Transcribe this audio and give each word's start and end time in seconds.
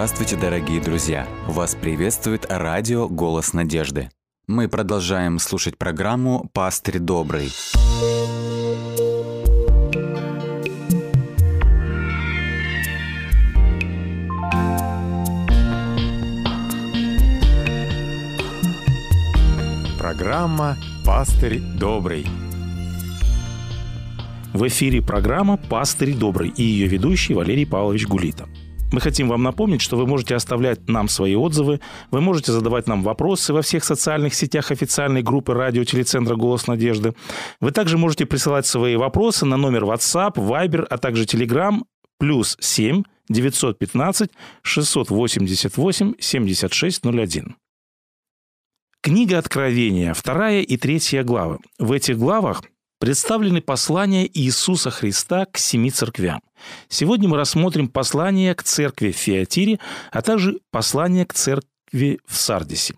Здравствуйте, 0.00 0.36
дорогие 0.36 0.80
друзья! 0.80 1.28
Вас 1.46 1.74
приветствует 1.74 2.46
радио 2.48 3.06
«Голос 3.06 3.52
надежды». 3.52 4.08
Мы 4.46 4.66
продолжаем 4.66 5.38
слушать 5.38 5.76
программу 5.76 6.48
«Пастырь 6.54 6.98
добрый». 6.98 7.50
Программа 19.98 20.78
«Пастырь 21.04 21.60
добрый». 21.60 22.24
В 24.54 24.66
эфире 24.66 25.02
программа 25.02 25.58
«Пастырь 25.58 26.14
добрый» 26.14 26.48
и 26.48 26.62
ее 26.62 26.86
ведущий 26.86 27.34
Валерий 27.34 27.66
Павлович 27.66 28.06
Гулита. 28.06 28.48
Мы 28.92 29.00
хотим 29.00 29.28
вам 29.28 29.42
напомнить, 29.42 29.80
что 29.80 29.96
вы 29.96 30.06
можете 30.06 30.34
оставлять 30.34 30.88
нам 30.88 31.08
свои 31.08 31.36
отзывы, 31.36 31.80
вы 32.10 32.20
можете 32.20 32.50
задавать 32.50 32.88
нам 32.88 33.02
вопросы 33.02 33.52
во 33.52 33.62
всех 33.62 33.84
социальных 33.84 34.34
сетях 34.34 34.72
официальной 34.72 35.22
группы 35.22 35.54
радио 35.54 35.84
телецентра 35.84 36.34
«Голос 36.34 36.66
надежды». 36.66 37.14
Вы 37.60 37.70
также 37.70 37.98
можете 37.98 38.26
присылать 38.26 38.66
свои 38.66 38.96
вопросы 38.96 39.46
на 39.46 39.56
номер 39.56 39.84
WhatsApp, 39.84 40.34
Viber, 40.34 40.86
а 40.90 40.98
также 40.98 41.24
Telegram 41.24 41.80
плюс 42.18 42.56
7 42.60 43.04
915 43.28 44.30
688 44.62 46.14
7601. 46.18 47.56
Книга 49.02 49.38
Откровения, 49.38 50.12
вторая 50.12 50.62
и 50.62 50.76
третья 50.76 51.22
главы. 51.22 51.58
В 51.78 51.92
этих 51.92 52.18
главах 52.18 52.64
представлены 52.98 53.62
послания 53.62 54.28
Иисуса 54.32 54.90
Христа 54.90 55.46
к 55.46 55.56
семи 55.56 55.90
церквям. 55.90 56.40
Сегодня 56.88 57.28
мы 57.28 57.36
рассмотрим 57.36 57.88
послание 57.88 58.54
к 58.54 58.62
церкви 58.62 59.12
в 59.12 59.16
Феатире, 59.16 59.78
а 60.10 60.22
также 60.22 60.60
послание 60.70 61.26
к 61.26 61.34
церкви 61.34 62.20
в 62.26 62.36
Сардисе. 62.36 62.94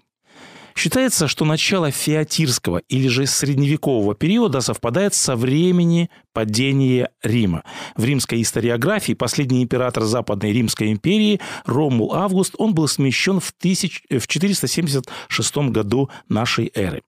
Считается, 0.74 1.28
что 1.28 1.44
начало 1.44 1.90
феатирского 1.90 2.78
или 2.88 3.08
же 3.08 3.26
средневекового 3.26 4.14
периода 4.14 4.60
совпадает 4.60 5.14
со 5.14 5.36
времени 5.36 6.10
падения 6.32 7.10
Рима. 7.22 7.62
В 7.96 8.04
римской 8.04 8.40
историографии 8.42 9.12
последний 9.12 9.62
император 9.62 10.04
Западной 10.04 10.52
Римской 10.52 10.90
империи 10.92 11.40
Ромул 11.66 12.14
Август, 12.14 12.54
он 12.58 12.74
был 12.74 12.88
смещен 12.88 13.40
в, 13.40 13.52
тысяч, 13.52 14.02
в 14.10 14.26
476 14.26 15.56
году 15.70 16.10
нашей 16.28 16.70
эры. 16.74 17.02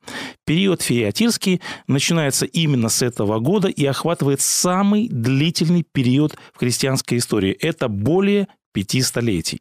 Период 0.45 0.83
феатирский 0.83 1.61
начинается 1.87 2.47
именно 2.47 2.89
с 2.89 3.03
этого 3.03 3.39
года 3.39 3.69
и 3.69 3.85
охватывает 3.87 4.41
самый 4.41 5.09
длительный 5.09 5.85
период 5.91 6.37
в 6.53 6.59
христианской 6.59 7.19
истории. 7.19 7.53
Это 7.53 7.89
более 7.89 8.49
пяти 8.73 9.01
столетий. 9.03 9.61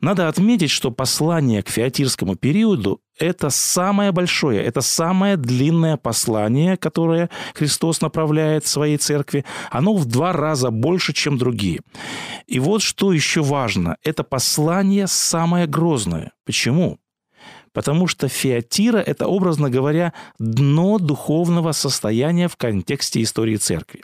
Надо 0.00 0.28
отметить, 0.28 0.70
что 0.70 0.90
послание 0.90 1.62
к 1.62 1.68
феатирскому 1.68 2.36
периоду– 2.36 3.00
это 3.18 3.50
самое 3.50 4.12
большое, 4.12 4.62
это 4.62 4.80
самое 4.80 5.36
длинное 5.36 5.96
послание, 5.96 6.76
которое 6.76 7.30
Христос 7.54 8.00
направляет 8.00 8.66
своей 8.66 8.96
церкви. 8.96 9.44
Оно 9.70 9.94
в 9.94 10.04
два 10.06 10.32
раза 10.32 10.70
больше, 10.70 11.12
чем 11.12 11.38
другие. 11.38 11.80
И 12.46 12.58
вот 12.58 12.82
что 12.82 13.12
еще 13.12 13.42
важно– 13.42 13.96
это 14.02 14.24
послание 14.24 15.06
самое 15.06 15.66
грозное. 15.66 16.32
Почему? 16.44 16.98
Потому 17.74 18.06
что 18.06 18.28
феатира– 18.28 18.98
это, 19.06 19.26
образно 19.26 19.68
говоря, 19.68 20.12
дно 20.38 20.98
духовного 20.98 21.72
состояния 21.72 22.48
в 22.48 22.56
контексте 22.56 23.20
истории 23.20 23.56
церкви. 23.56 24.02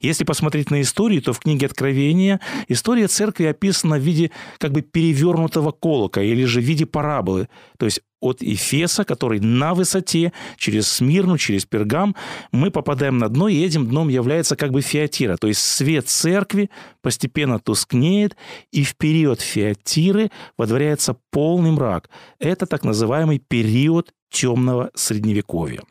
Если 0.00 0.24
посмотреть 0.24 0.70
на 0.70 0.80
историю, 0.80 1.20
то 1.20 1.32
в 1.32 1.40
книге 1.40 1.66
Откровения 1.66 2.40
история 2.68 3.08
церкви 3.08 3.44
описана 3.46 3.96
в 3.96 4.02
виде 4.02 4.30
как 4.58 4.72
бы 4.72 4.82
перевернутого 4.82 5.72
колока 5.72 6.22
или 6.22 6.44
же 6.44 6.60
в 6.60 6.64
виде 6.64 6.86
параболы. 6.86 7.48
То 7.76 7.86
есть 7.86 8.00
от 8.20 8.42
Эфеса, 8.42 9.04
который 9.04 9.40
на 9.40 9.74
высоте, 9.74 10.32
через 10.56 10.88
Смирну, 10.88 11.38
через 11.38 11.64
Пергам, 11.66 12.16
мы 12.52 12.70
попадаем 12.70 13.18
на 13.18 13.28
дно, 13.28 13.48
и 13.48 13.64
этим 13.64 13.86
дном 13.86 14.08
является 14.08 14.56
как 14.56 14.70
бы 14.70 14.80
Феатира. 14.80 15.36
То 15.36 15.48
есть 15.48 15.60
свет 15.60 16.08
церкви 16.08 16.70
постепенно 17.02 17.58
тускнеет, 17.58 18.36
и 18.72 18.84
в 18.84 18.96
период 18.96 19.40
Феатиры 19.40 20.30
водворяется 20.56 21.16
полный 21.30 21.70
мрак. 21.70 22.10
Это 22.38 22.66
так 22.66 22.84
называемый 22.84 23.38
период 23.38 24.12
темного 24.30 24.90
Средневековья. 24.94 25.82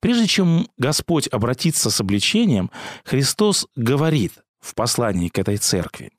Прежде 0.00 0.26
чем 0.26 0.68
Господь 0.78 1.28
обратится 1.28 1.90
с 1.90 2.00
обличением, 2.00 2.70
Христос 3.04 3.66
говорит 3.76 4.32
в 4.60 4.74
послании 4.74 5.28
к 5.28 5.38
этой 5.38 5.58
церкви, 5.58 6.10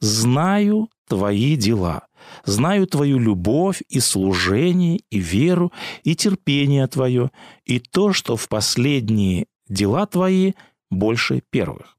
«Знаю 0.00 0.88
твои 1.08 1.56
дела, 1.56 2.06
знаю 2.44 2.86
твою 2.86 3.18
любовь 3.18 3.82
и 3.88 4.00
служение, 4.00 5.00
и 5.10 5.18
веру, 5.18 5.72
и 6.02 6.14
терпение 6.14 6.86
твое, 6.86 7.30
и 7.64 7.78
то, 7.78 8.12
что 8.12 8.36
в 8.36 8.48
последние 8.48 9.46
дела 9.68 10.06
твои 10.06 10.52
больше 10.90 11.42
первых. 11.50 11.94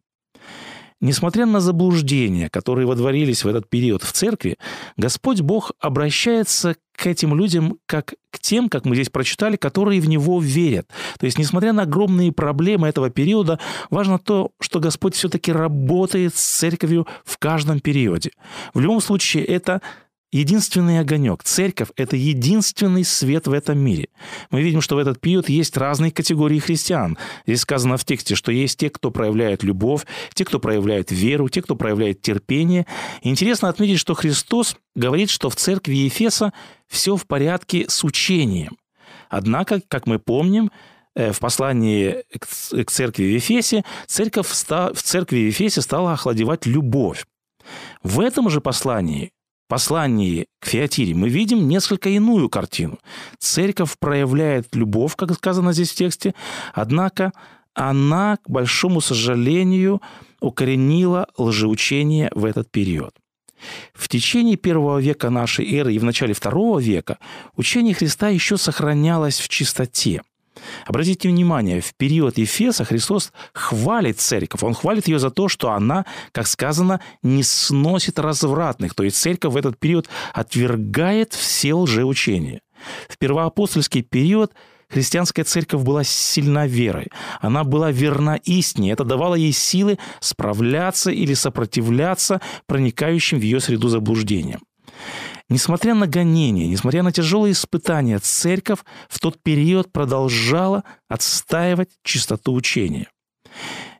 Несмотря 1.01 1.45
на 1.45 1.59
заблуждения, 1.59 2.49
которые 2.49 2.87
водворились 2.87 3.43
в 3.43 3.47
этот 3.47 3.69
период 3.69 4.01
в 4.01 4.11
церкви, 4.13 4.57
Господь 4.95 5.41
Бог 5.41 5.73
обращается 5.79 6.77
к 6.93 7.05
этим 7.05 7.35
людям 7.35 7.77
как 7.85 8.15
к 8.31 8.39
тем, 8.39 8.69
как 8.69 8.85
мы 8.85 8.95
здесь 8.95 9.09
прочитали, 9.09 9.57
которые 9.57 9.99
в 9.99 10.07
Него 10.07 10.39
верят. 10.39 10.87
То 11.19 11.25
есть, 11.25 11.37
несмотря 11.37 11.73
на 11.73 11.83
огромные 11.83 12.31
проблемы 12.31 12.87
этого 12.87 13.09
периода, 13.09 13.59
важно 13.89 14.19
то, 14.19 14.51
что 14.61 14.79
Господь 14.79 15.15
все-таки 15.15 15.51
работает 15.51 16.35
с 16.35 16.41
церковью 16.41 17.07
в 17.25 17.37
каждом 17.37 17.81
периоде. 17.81 18.31
В 18.73 18.79
любом 18.79 19.01
случае, 19.01 19.43
это 19.43 19.81
единственный 20.35 20.99
огонек. 20.99 21.43
Церковь– 21.43 21.89
это 21.95 22.17
единственный 22.17 23.05
свет 23.05 23.47
в 23.47 23.53
этом 23.53 23.79
мире. 23.79 24.09
Мы 24.51 24.61
видим, 24.61 24.81
что 24.81 24.95
в 24.95 24.99
этот 24.99 25.21
период 25.21 25.47
есть 25.47 25.77
разные 25.77 26.11
категории 26.11 26.59
христиан. 26.59 27.17
Здесь 27.47 27.61
сказано 27.61 27.95
в 27.95 28.03
тексте, 28.03 28.35
что 28.35 28.51
есть 28.51 28.77
те, 28.77 28.89
кто 28.89 29.11
проявляет 29.11 29.63
любовь, 29.63 30.05
те, 30.33 30.43
кто 30.43 30.59
проявляет 30.59 31.09
веру, 31.09 31.47
те, 31.47 31.61
кто 31.61 31.75
проявляет 31.75 32.21
терпение. 32.21 32.85
Интересно 33.21 33.69
отметить, 33.69 33.99
что 33.99 34.13
Христос 34.13 34.75
говорит, 34.93 35.29
что 35.29 35.49
в 35.49 35.55
церкви 35.55 35.95
Ефеса 35.95 36.51
все 36.87 37.15
в 37.15 37.25
порядке 37.25 37.85
с 37.87 38.03
учением. 38.03 38.77
Однако, 39.29 39.81
как 39.87 40.05
мы 40.05 40.19
помним, 40.19 40.69
э, 41.15 41.31
в 41.31 41.39
послании 41.39 42.23
к 42.37 42.91
церкви 42.91 43.23
в 43.23 43.29
Ефесе, 43.35 43.85
церковь 44.05 44.47
в 44.47 45.01
церкви 45.01 45.37
в 45.37 45.47
Ефесе 45.47 45.81
стала 45.81 46.11
охладевать 46.11 46.65
любовь. 46.65 47.25
В 48.03 48.19
этом 48.19 48.49
же 48.49 48.59
послании 48.59 49.31
послании 49.67 50.47
к 50.59 50.67
Феатире 50.67 51.13
мы 51.13 51.29
видим 51.29 51.67
несколько 51.67 52.09
иную 52.09 52.49
картину. 52.49 52.99
Церковь 53.39 53.97
проявляет 53.99 54.75
любовь, 54.75 55.15
как 55.15 55.33
сказано 55.33 55.73
здесь 55.73 55.91
в 55.91 55.95
тексте, 55.95 56.33
однако 56.73 57.31
она, 57.73 58.37
к 58.37 58.49
большому 58.49 59.01
сожалению, 59.01 60.01
укоренила 60.39 61.27
лжеучение 61.37 62.31
в 62.33 62.45
этот 62.45 62.71
период. 62.71 63.15
В 63.93 64.07
течение 64.07 64.57
первого 64.57 64.99
века 64.99 65.29
нашей 65.29 65.69
эры 65.73 65.93
и 65.93 65.99
в 65.99 66.03
начале 66.03 66.33
второго 66.33 66.79
века 66.79 67.17
учение 67.55 67.93
Христа 67.93 68.29
еще 68.29 68.57
сохранялось 68.57 69.39
в 69.39 69.49
чистоте– 69.49 70.21
Обратите 70.85 71.29
внимание, 71.29 71.81
в 71.81 71.93
период 71.95 72.37
Ефеса 72.37 72.85
Христос 72.85 73.31
хвалит 73.53 74.19
церковь. 74.19 74.63
Он 74.63 74.73
хвалит 74.73 75.07
ее 75.07 75.19
за 75.19 75.29
то, 75.29 75.47
что 75.47 75.71
она, 75.71 76.05
как 76.31 76.47
сказано, 76.47 77.01
не 77.23 77.43
сносит 77.43 78.19
развратных. 78.19 78.93
То 78.93 79.03
есть 79.03 79.17
церковь 79.17 79.53
в 79.53 79.57
этот 79.57 79.79
период 79.79 80.07
отвергает 80.33 81.33
все 81.33 81.73
лжеучения. 81.73 82.61
В 83.09 83.17
первоапостольский 83.17 84.01
период 84.01 84.53
христианская 84.89 85.43
церковь 85.43 85.81
была 85.81 86.03
сильна 86.03 86.67
верой. 86.67 87.07
Она 87.41 87.63
была 87.63 87.91
верна 87.91 88.37
истине. 88.43 88.91
Это 88.91 89.03
давало 89.03 89.35
ей 89.35 89.51
силы 89.51 89.97
справляться 90.19 91.11
или 91.11 91.33
сопротивляться 91.33 92.41
проникающим 92.67 93.39
в 93.39 93.43
ее 93.43 93.59
среду 93.59 93.87
заблуждениям. 93.87 94.61
Несмотря 95.47 95.93
на 95.93 96.07
гонения, 96.07 96.67
несмотря 96.67 97.03
на 97.03 97.11
тяжелые 97.11 97.51
испытания, 97.51 98.17
церковь 98.19 98.79
в 99.07 99.19
тот 99.19 99.41
период 99.41 99.91
продолжала 99.91 100.83
отстаивать 101.07 101.89
чистоту 102.03 102.53
учения. 102.53 103.07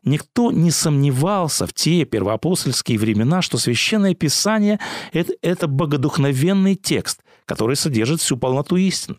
Никто 0.02 0.52
не 0.52 0.70
сомневался 0.70 1.66
в 1.66 1.72
те 1.72 2.04
первоапостольские 2.04 2.98
времена, 2.98 3.42
что 3.42 3.58
Священное 3.58 4.14
Писание 4.14 4.78
это,– 5.12 5.32
это 5.42 5.66
богодухновенный 5.66 6.74
текст, 6.74 7.22
который 7.44 7.76
содержит 7.76 8.20
всю 8.20 8.36
полноту 8.36 8.76
истины. 8.76 9.18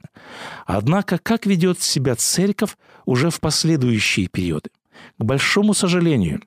Однако, 0.65 1.17
как 1.17 1.45
ведет 1.45 1.81
себя 1.81 2.15
церковь 2.15 2.77
уже 3.05 3.29
в 3.29 3.39
последующие 3.39 4.27
периоды? 4.27 4.69
К 5.17 5.23
большому 5.23 5.73
сожалению, 5.73 6.41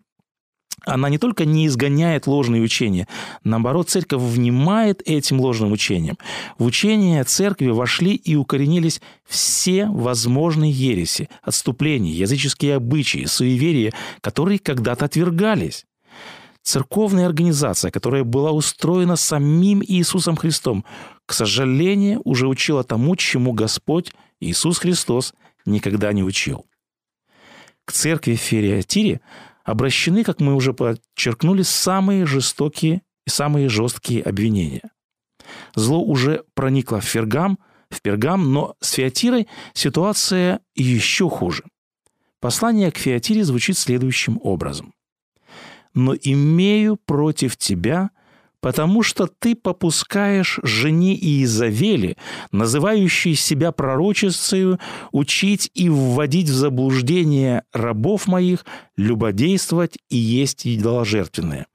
она 0.85 1.09
не 1.09 1.19
только 1.19 1.45
не 1.45 1.67
изгоняет 1.67 2.27
ложные 2.27 2.63
учения, 2.63 3.07
наоборот, 3.45 3.89
церковь 3.91 4.23
внимает 4.23 5.03
этим 5.05 5.41
ложным 5.41 5.73
учениям. 5.73 6.19
В 6.59 6.65
учение 6.65 7.25
церкви 7.25 7.69
вошли 7.69 8.15
и 8.15 8.37
укоренились 8.37 9.01
все 9.27 9.87
возможные 9.87 10.71
ереси, 10.71 11.29
отступления, 11.43 12.13
языческие 12.13 12.77
обычаи, 12.77 13.27
суеверия, 13.27 13.93
которые 14.21 14.59
когда-то 14.59 15.05
отвергались. 15.05 15.87
церковная 16.63 17.27
организация, 17.27 17.91
которая 17.91 18.23
была 18.23 18.53
устроена 18.53 19.17
самим 19.17 19.83
Иисусом 19.83 20.37
Христом, 20.37 20.85
к 21.27 21.33
сожалению, 21.33 22.21
уже 22.25 22.47
учила 22.47 22.85
тому, 22.85 23.17
чему 23.17 23.53
Господь 23.53 24.13
Иисус 24.41 24.79
Христос 24.79 25.35
никогда 25.65 26.13
не 26.13 26.23
учил. 26.23 26.67
К 27.85 27.93
церкви 27.93 28.35
в 28.35 28.41
Фериатире 28.41 29.21
обращены, 29.65 30.25
как 30.25 30.41
мы 30.41 30.55
уже 30.55 30.73
подчеркнули, 30.73 31.63
самые 31.63 32.27
жестокие 32.27 33.03
и 33.27 33.31
самые 33.31 33.69
жесткие 33.69 34.23
обвинения. 34.23 34.91
Зло 35.75 36.03
уже 36.03 36.45
проникло 36.55 37.01
в 37.01 37.05
Фергам, 37.05 37.59
в 37.91 38.03
Пергам, 38.03 38.53
но 38.53 38.77
с 38.81 38.93
Феатирой 38.93 39.49
ситуация 39.75 40.61
еще 40.75 41.29
хуже. 41.29 41.65
Послание 42.41 42.91
к 42.91 42.99
Феатире 42.99 43.45
звучит 43.45 43.77
следующим 43.77 44.41
образом. 44.43 44.95
«Но 45.93 46.15
имею 46.15 46.97
против 46.97 47.57
тебя 47.57 48.11
потому 48.61 49.03
что 49.03 49.27
ты 49.27 49.55
попускаешь 49.55 50.61
жене 50.63 51.15
Иезавели, 51.15 52.17
называющей 52.53 53.35
себя 53.35 53.73
пророчицею, 53.73 54.79
учить 55.13 55.71
и 55.75 55.89
вводить 55.89 56.49
в 56.49 56.55
заблуждение 56.55 57.65
рабов 57.73 58.27
моих, 58.27 58.65
любодействовать 58.97 59.99
и 60.09 60.17
есть 60.17 60.67
идоложертвенное. 60.67 61.67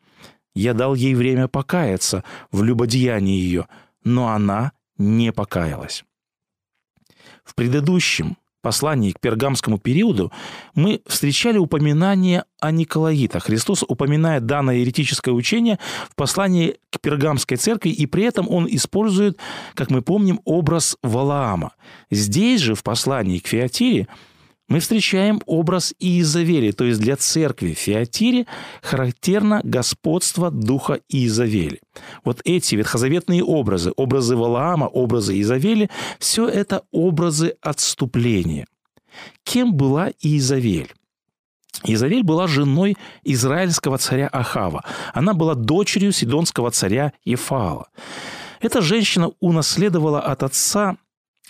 Я 0.53 0.73
дал 0.73 0.95
ей 0.95 1.15
время 1.15 1.47
покаяться 1.47 2.23
в 2.51 2.63
любодеянии 2.63 3.37
ее, 3.37 3.67
но 4.03 4.29
она 4.29 4.71
не 4.97 5.33
покаялась. 5.33 6.05
В 7.43 7.55
предыдущем 7.55 8.37
послании 8.65 9.11
к 9.11 9.19
пергамскому 9.19 9.77
периоду 9.77 10.31
мы 10.73 11.01
встречали 11.05 11.59
упоминание 11.59 12.45
о 12.59 12.71
Николаитах. 12.71 13.43
Христос 13.43 13.83
упоминает 13.87 14.47
данное 14.47 14.77
еретическое 14.77 15.29
учение 15.29 15.77
в 16.09 16.15
послании 16.15 16.77
к 16.89 16.99
пергамской 16.99 17.57
церкви, 17.57 17.89
и 17.89 18.07
при 18.07 18.23
этом 18.23 18.49
он 18.49 18.67
использует, 18.67 19.37
как 19.75 19.91
мы 19.91 20.01
помним, 20.01 20.39
образ 20.45 20.97
Валаама. 21.03 21.73
Здесь 22.09 22.61
же 22.61 22.73
в 22.73 22.81
послании 22.81 23.37
к 23.37 23.45
Феатире 23.45 24.07
мы 24.67 24.79
встречаем 24.79 25.41
образ 25.45 25.93
Иезавели, 25.99 26.71
то 26.71 26.85
есть 26.85 26.99
для 26.99 27.15
церкви 27.15 27.73
Феатире 27.73 28.47
характерно 28.81 29.61
господство 29.63 30.49
духа 30.49 31.01
Иезавели. 31.07 31.81
Вот 32.23 32.41
эти 32.45 32.75
ветхозаветные 32.75 33.43
образы, 33.43 33.91
образы 33.95 34.35
Валаама, 34.35 34.85
образы 34.85 35.35
Иезавели, 35.35 35.89
все 36.19 36.47
это 36.47 36.83
образы 36.91 37.55
отступления. 37.61 38.65
Кем 39.43 39.75
была 39.75 40.09
Иезавель? 40.19 40.91
Изавель 41.83 42.23
была 42.23 42.47
женой 42.47 42.97
израильского 43.23 43.99
царя 43.99 44.27
Ахава. 44.27 44.83
Она 45.13 45.33
была 45.33 45.53
дочерью 45.53 46.11
сидонского 46.11 46.71
царя 46.71 47.13
Ефаала. 47.23 47.87
Эта 48.61 48.81
женщина 48.81 49.31
унаследовала 49.39 50.21
от 50.21 50.41
отца, 50.41 50.97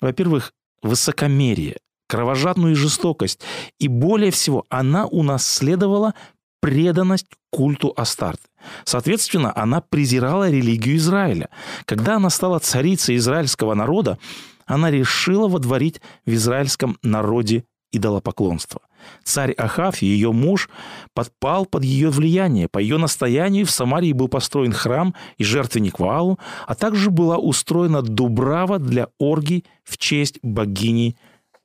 во-первых, 0.01 0.53
высокомерие, 0.81 1.77
кровожадную 2.07 2.75
жестокость. 2.75 3.41
И 3.79 3.87
более 3.87 4.31
всего, 4.31 4.65
она 4.69 5.05
унаследовала 5.05 6.13
преданность 6.61 7.27
культу 7.51 7.93
Астарты. 7.95 8.47
Соответственно, 8.83 9.53
она 9.55 9.81
презирала 9.81 10.49
религию 10.49 10.97
Израиля. 10.97 11.49
Когда 11.85 12.15
она 12.15 12.29
стала 12.29 12.59
царицей 12.59 13.17
израильского 13.17 13.75
народа, 13.75 14.17
она 14.65 14.89
решила 14.89 15.47
водворить 15.47 16.01
в 16.25 16.33
израильском 16.33 16.97
народе 17.03 17.65
идолопоклонство. 17.91 18.81
Царь 19.23 19.51
Ахав, 19.53 20.01
ее 20.01 20.31
муж, 20.31 20.69
подпал 21.13 21.65
под 21.65 21.83
ее 21.83 22.09
влияние. 22.09 22.67
По 22.67 22.79
ее 22.79 22.97
настоянию 22.97 23.65
в 23.65 23.71
Самарии 23.71 24.13
был 24.13 24.27
построен 24.27 24.73
храм 24.73 25.13
и 25.37 25.43
жертвенник 25.43 25.99
Ваалу, 25.99 26.39
а 26.67 26.75
также 26.75 27.11
была 27.11 27.37
устроена 27.37 28.01
дубрава 28.01 28.79
для 28.79 29.07
оргий 29.19 29.65
в 29.83 29.97
честь 29.97 30.39
богини 30.41 31.15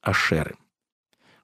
Ашеры. 0.03 0.57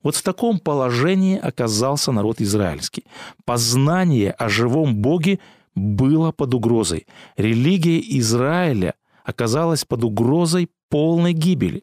Вот 0.02 0.14
в 0.14 0.22
таком 0.22 0.58
положении 0.60 1.36
оказался 1.36 2.12
народ 2.12 2.40
израильский. 2.40 3.04
Познание 3.44 4.30
о 4.30 4.48
живом 4.48 4.96
Боге 4.96 5.40
было 5.74 6.32
под 6.32 6.54
угрозой. 6.54 7.06
Религия 7.36 8.00
Израиля 8.18 8.94
оказалась 9.24 9.84
под 9.84 10.04
угрозой 10.04 10.68
полной 10.88 11.32
гибели. 11.32 11.82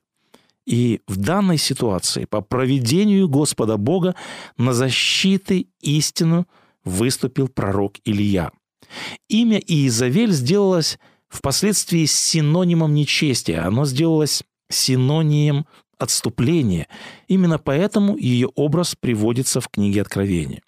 И 0.65 1.01
в 1.07 1.17
данной 1.17 1.57
ситуации 1.57 2.25
по 2.25 2.39
проведению 2.41 3.27
Господа 3.27 3.75
Бога 3.77 4.15
на 4.57 4.73
защиты 4.73 5.67
истину 5.81 6.47
выступил 6.85 7.49
пророк 7.49 7.95
Илья. 8.05 8.51
Имя 9.27 9.57
Иезавель 9.59 10.31
сделалось 10.31 10.97
впоследствии 11.27 12.05
синонимом 12.05 12.93
нечестия. 12.93 13.65
Оно 13.65 13.85
сделалось 13.85 14.43
синонимом 14.69 15.65
отступление. 16.03 16.87
Именно 17.27 17.57
поэтому 17.57 18.17
ее 18.17 18.49
образ 18.55 18.95
приводится 18.95 19.59
в 19.61 19.69
книге 19.69 20.01
Откровения. 20.01 20.61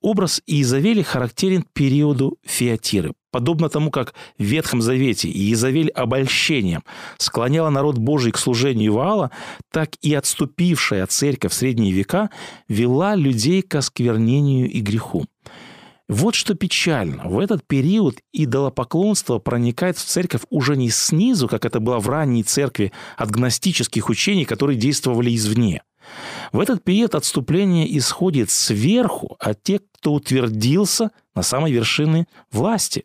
Образ 0.00 0.40
Иезавели 0.46 1.02
характерен 1.02 1.64
периоду 1.72 2.38
Феатиры. 2.44 3.12
Подобно 3.32 3.68
тому, 3.68 3.90
как 3.90 4.14
в 4.38 4.42
Ветхом 4.44 4.80
Завете 4.80 5.28
Иезавель 5.28 5.90
обольщением 5.90 6.84
склоняла 7.18 7.70
народ 7.70 7.98
Божий 7.98 8.32
к 8.32 8.38
служению 8.38 8.94
Ваала, 8.94 9.30
так 9.72 9.90
и 10.02 10.14
отступившая 10.14 11.06
церковь 11.06 11.52
в 11.52 11.54
средние 11.54 11.92
века 11.92 12.30
вела 12.68 13.14
людей 13.14 13.62
к 13.62 13.74
осквернению 13.74 14.70
и 14.70 14.80
греху. 14.80 15.26
Вот 16.08 16.36
что 16.36 16.54
печально. 16.54 17.24
В 17.24 17.40
этот 17.40 17.66
период 17.66 18.18
идолопоклонство 18.32 19.40
проникает 19.40 19.98
в 19.98 20.04
церковь 20.04 20.42
уже 20.50 20.76
не 20.76 20.88
снизу, 20.88 21.48
как 21.48 21.64
это 21.64 21.80
было 21.80 21.98
в 21.98 22.08
ранней 22.08 22.44
церкви 22.44 22.92
от 23.16 23.30
гностических 23.30 24.08
учений, 24.08 24.44
которые 24.44 24.78
действовали 24.78 25.34
извне. 25.34 25.82
В 26.52 26.60
этот 26.60 26.84
период 26.84 27.16
отступление 27.16 27.98
исходит 27.98 28.50
сверху 28.50 29.36
от 29.40 29.64
тех, 29.64 29.80
кто 29.98 30.12
утвердился 30.12 31.10
на 31.34 31.42
самой 31.42 31.72
вершине 31.72 32.26
власти. 32.52 33.04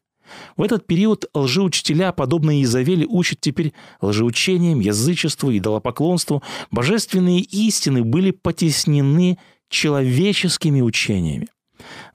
В 0.55 0.61
этот 0.61 0.85
период 0.85 1.25
лжеучителя, 1.33 2.11
подобные 2.11 2.63
Изавели, 2.63 3.05
учат 3.05 3.41
теперь 3.41 3.73
лжеучением, 3.99 4.79
язычеству, 4.79 5.51
идолопоклонству. 5.51 6.43
Божественные 6.69 7.41
истины 7.41 8.03
были 8.03 8.29
потеснены 8.29 9.39
человеческими 9.69 10.81
учениями. 10.81 11.47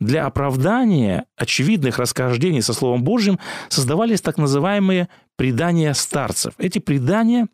Для 0.01 0.27
оправдания 0.27 1.27
очевидных 1.37 1.99
расхождений 1.99 2.63
со 2.63 2.73
Словом 2.73 3.03
Божьим 3.03 3.39
создавались 3.69 4.21
так 4.21 4.39
называемые 4.39 5.09
предания 5.37 5.95
старцев. 5.95 6.55
Эти 6.59 6.79
предания 6.79 7.49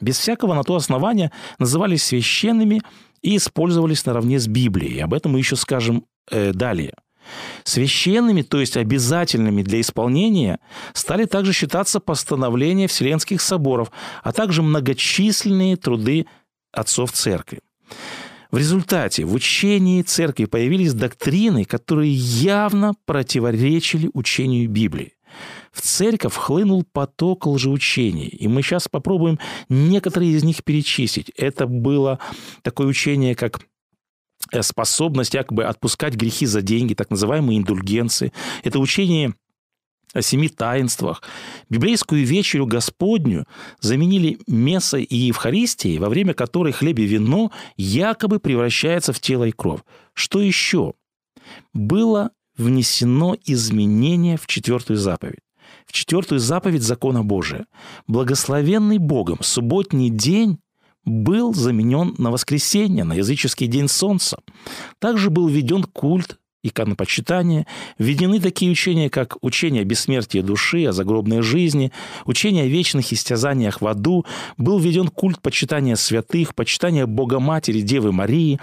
без 0.00 0.18
всякого 0.18 0.54
на 0.54 0.62
то 0.62 0.76
основания 0.76 1.32
назывались 1.58 2.04
священными 2.04 2.82
и 3.22 3.36
использовались 3.36 4.04
наравне 4.04 4.38
с 4.38 4.46
Библией. 4.46 5.02
Об 5.02 5.14
этом 5.14 5.32
мы 5.32 5.38
еще 5.38 5.56
скажем 5.56 6.04
э, 6.30 6.52
далее. 6.52 6.94
Священными, 7.64 8.42
то 8.42 8.60
есть 8.60 8.76
обязательными 8.76 9.62
для 9.62 9.80
исполнения, 9.80 10.60
стали 10.92 11.24
также 11.24 11.52
считаться 11.52 11.98
постановления 11.98 12.86
Вселенских 12.86 13.40
соборов, 13.40 13.90
а 14.22 14.32
также 14.32 14.62
многочисленные 14.62 15.76
труды 15.76 16.26
отцов 16.72 17.12
церкви. 17.12 17.60
В 18.50 18.58
результате 18.58 19.24
в 19.24 19.34
учении 19.34 20.02
церкви 20.02 20.44
появились 20.44 20.94
доктрины, 20.94 21.64
которые 21.64 22.12
явно 22.12 22.94
противоречили 23.04 24.10
учению 24.14 24.68
Библии. 24.68 25.14
В 25.72 25.82
церковь 25.82 26.34
хлынул 26.34 26.84
поток 26.90 27.46
лжеучений, 27.46 28.28
и 28.28 28.48
мы 28.48 28.62
сейчас 28.62 28.88
попробуем 28.88 29.38
некоторые 29.68 30.32
из 30.32 30.44
них 30.44 30.64
перечислить. 30.64 31.30
Это 31.36 31.66
было 31.66 32.18
такое 32.62 32.86
учение, 32.86 33.34
как 33.34 33.60
э, 34.52 34.62
способность 34.62 35.34
якобы 35.34 35.64
отпускать 35.64 36.14
грехи 36.14 36.46
за 36.46 36.62
деньги, 36.62 36.94
так 36.94 37.10
называемые 37.10 37.58
индульгенции. 37.58 38.32
Это 38.62 38.78
учение 38.78 39.34
о 40.12 40.22
семи 40.22 40.48
таинствах. 40.48 41.22
Библейскую 41.68 42.24
вечерю 42.24 42.66
Господню 42.66 43.46
заменили 43.80 44.38
мессой 44.46 45.02
и 45.02 45.16
Евхаристией, 45.16 45.98
во 45.98 46.08
время 46.08 46.34
которой 46.34 46.72
хлеб 46.72 46.98
и 46.98 47.04
вино 47.04 47.52
якобы 47.76 48.38
превращаются 48.38 49.12
в 49.12 49.20
тело 49.20 49.44
и 49.44 49.52
кровь. 49.52 49.80
Что 50.14 50.40
еще? 50.40 50.94
Было 51.72 52.30
внесено 52.56 53.36
изменение 53.44 54.36
в 54.36 54.46
четвертую 54.46 54.96
заповедь. 54.96 55.40
В 55.86 55.92
четвертую 55.92 56.38
заповедь 56.40 56.82
закона 56.82 57.22
Божия. 57.22 57.66
Благословенный 58.06 58.98
Богом 58.98 59.38
субботний 59.42 60.10
день 60.10 60.58
был 61.04 61.54
заменен 61.54 62.14
на 62.18 62.30
воскресенье, 62.30 63.04
на 63.04 63.14
языческий 63.14 63.68
день 63.68 63.88
солнца. 63.88 64.38
Также 64.98 65.30
был 65.30 65.48
введен 65.48 65.84
культ 65.84 66.38
иконопочитания, 66.66 67.66
введены 67.98 68.40
такие 68.40 68.70
учения, 68.70 69.10
как 69.10 69.36
учение 69.42 69.82
о 69.82 69.84
бессмертии 69.84 70.40
души, 70.40 70.84
о 70.86 70.92
загробной 70.92 71.42
жизни, 71.42 71.92
учение 72.24 72.64
о 72.64 72.68
вечных 72.68 73.12
истязаниях 73.12 73.80
в 73.80 73.86
аду, 73.86 74.24
был 74.56 74.78
введен 74.78 75.08
культ 75.08 75.40
почитания 75.40 75.96
святых, 75.96 76.54
почитания 76.54 77.06
Бога 77.06 77.38
Матери, 77.38 77.80
Девы 77.80 78.12
Марии, 78.12 78.60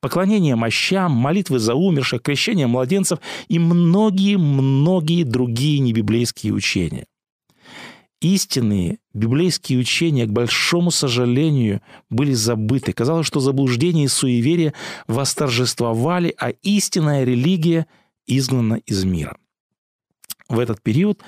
поклонение 0.00 0.56
мощам, 0.56 1.12
молитвы 1.12 1.58
за 1.58 1.74
умерших, 1.74 2.22
крещение 2.22 2.66
младенцев 2.66 3.20
и 3.48 3.58
многие-многие 3.58 5.24
другие 5.24 5.78
небиблейские 5.78 6.52
учения. 6.52 7.06
Истинные 8.24 9.00
библейские 9.12 9.78
учения, 9.78 10.24
к 10.24 10.32
большому 10.32 10.90
сожалению, 10.90 11.82
были 12.08 12.32
забыты. 12.32 12.94
Казалось, 12.94 13.26
что 13.26 13.38
заблуждение 13.38 14.06
и 14.06 14.08
суеверие 14.08 14.72
восторжествовали, 15.06 16.34
а 16.38 16.48
истинная 16.62 17.24
религия 17.24 17.86
изгнана 18.26 18.76
из 18.86 19.04
мира. 19.04 19.36
В 20.48 20.58
этот 20.58 20.80
период 20.80 21.20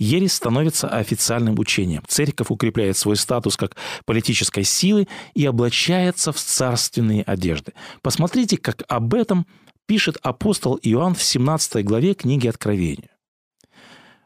ересь 0.00 0.32
становится 0.32 0.88
официальным 0.88 1.56
учением. 1.56 2.02
Церковь 2.08 2.50
укрепляет 2.50 2.96
свой 2.96 3.14
статус 3.14 3.56
как 3.56 3.76
политической 4.04 4.64
силы 4.64 5.06
и 5.34 5.46
облачается 5.46 6.32
в 6.32 6.38
царственные 6.38 7.22
одежды. 7.22 7.74
Посмотрите, 8.02 8.56
как 8.56 8.82
об 8.88 9.14
этом 9.14 9.46
пишет 9.86 10.16
апостол 10.20 10.80
Иоанн 10.82 11.14
в 11.14 11.22
17 11.22 11.84
главе 11.84 12.14
книги 12.14 12.48
Откровения. 12.48 13.16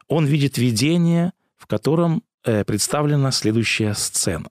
Он 0.09 0.25
видит 0.25 0.57
видение, 0.57 1.35
в 1.64 1.66
котором 1.66 2.23
э, 2.44 2.62
представлена 2.64 3.33
следующая 3.33 3.94
сцена. 3.94 4.49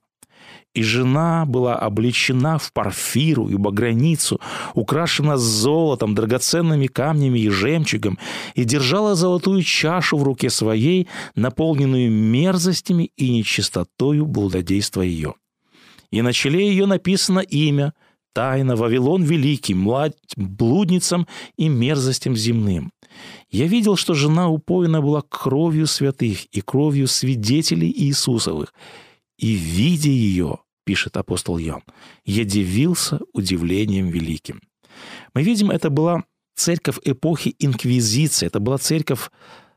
И 0.74 0.82
жена 0.82 1.46
была 1.46 1.76
облечена 1.76 2.58
в 2.58 2.72
парфиру 2.72 3.48
и 3.48 3.54
баграницу, 3.54 4.40
украшена 4.74 5.36
золотом, 5.36 6.16
драгоценными 6.16 6.88
камнями 6.88 7.38
и 7.38 7.48
жемчугом, 7.48 8.18
и 8.56 8.64
держала 8.64 9.14
золотую 9.14 9.62
чашу 9.62 10.18
в 10.18 10.24
руке 10.24 10.50
своей, 10.50 11.06
наполненную 11.36 12.10
мерзостями 12.10 13.12
и 13.16 13.30
нечистотою 13.30 14.26
блудодейства 14.26 15.02
ее. 15.02 15.34
И 16.10 16.22
на 16.22 16.32
челе 16.32 16.68
ее 16.68 16.86
написано 16.86 17.38
имя 17.38 17.94
«Тайна 18.34 18.76
Вавилон 18.76 19.22
Великий, 19.22 19.74
млад... 19.74 20.16
блудницам 20.36 21.26
и 21.56 21.68
мерзостям 21.68 22.36
земным». 22.36 22.90
Я 23.50 23.66
видел, 23.66 23.96
что 23.96 24.14
жена 24.14 24.48
упоена 24.48 25.00
была 25.00 25.22
кровью 25.22 25.86
святых 25.86 26.44
и 26.46 26.60
кровью 26.60 27.06
свидетелей 27.06 27.90
Иисусовых, 27.90 28.74
и, 29.38 29.54
видя 29.54 30.10
ее, 30.10 30.58
пишет 30.84 31.16
апостол 31.16 31.58
Ян, 31.58 31.82
«Я 32.24 32.44
дивился 32.44 33.20
удивлением 33.32 34.08
великим». 34.08 34.60
Мы 35.32 35.42
видим, 35.42 35.70
это 35.70 35.90
была 35.90 36.24
церковь 36.54 36.98
эпохи 37.04 37.54
инквизиции, 37.58 38.46
это 38.46 38.60
была 38.60 38.78
церковь, 38.78 39.30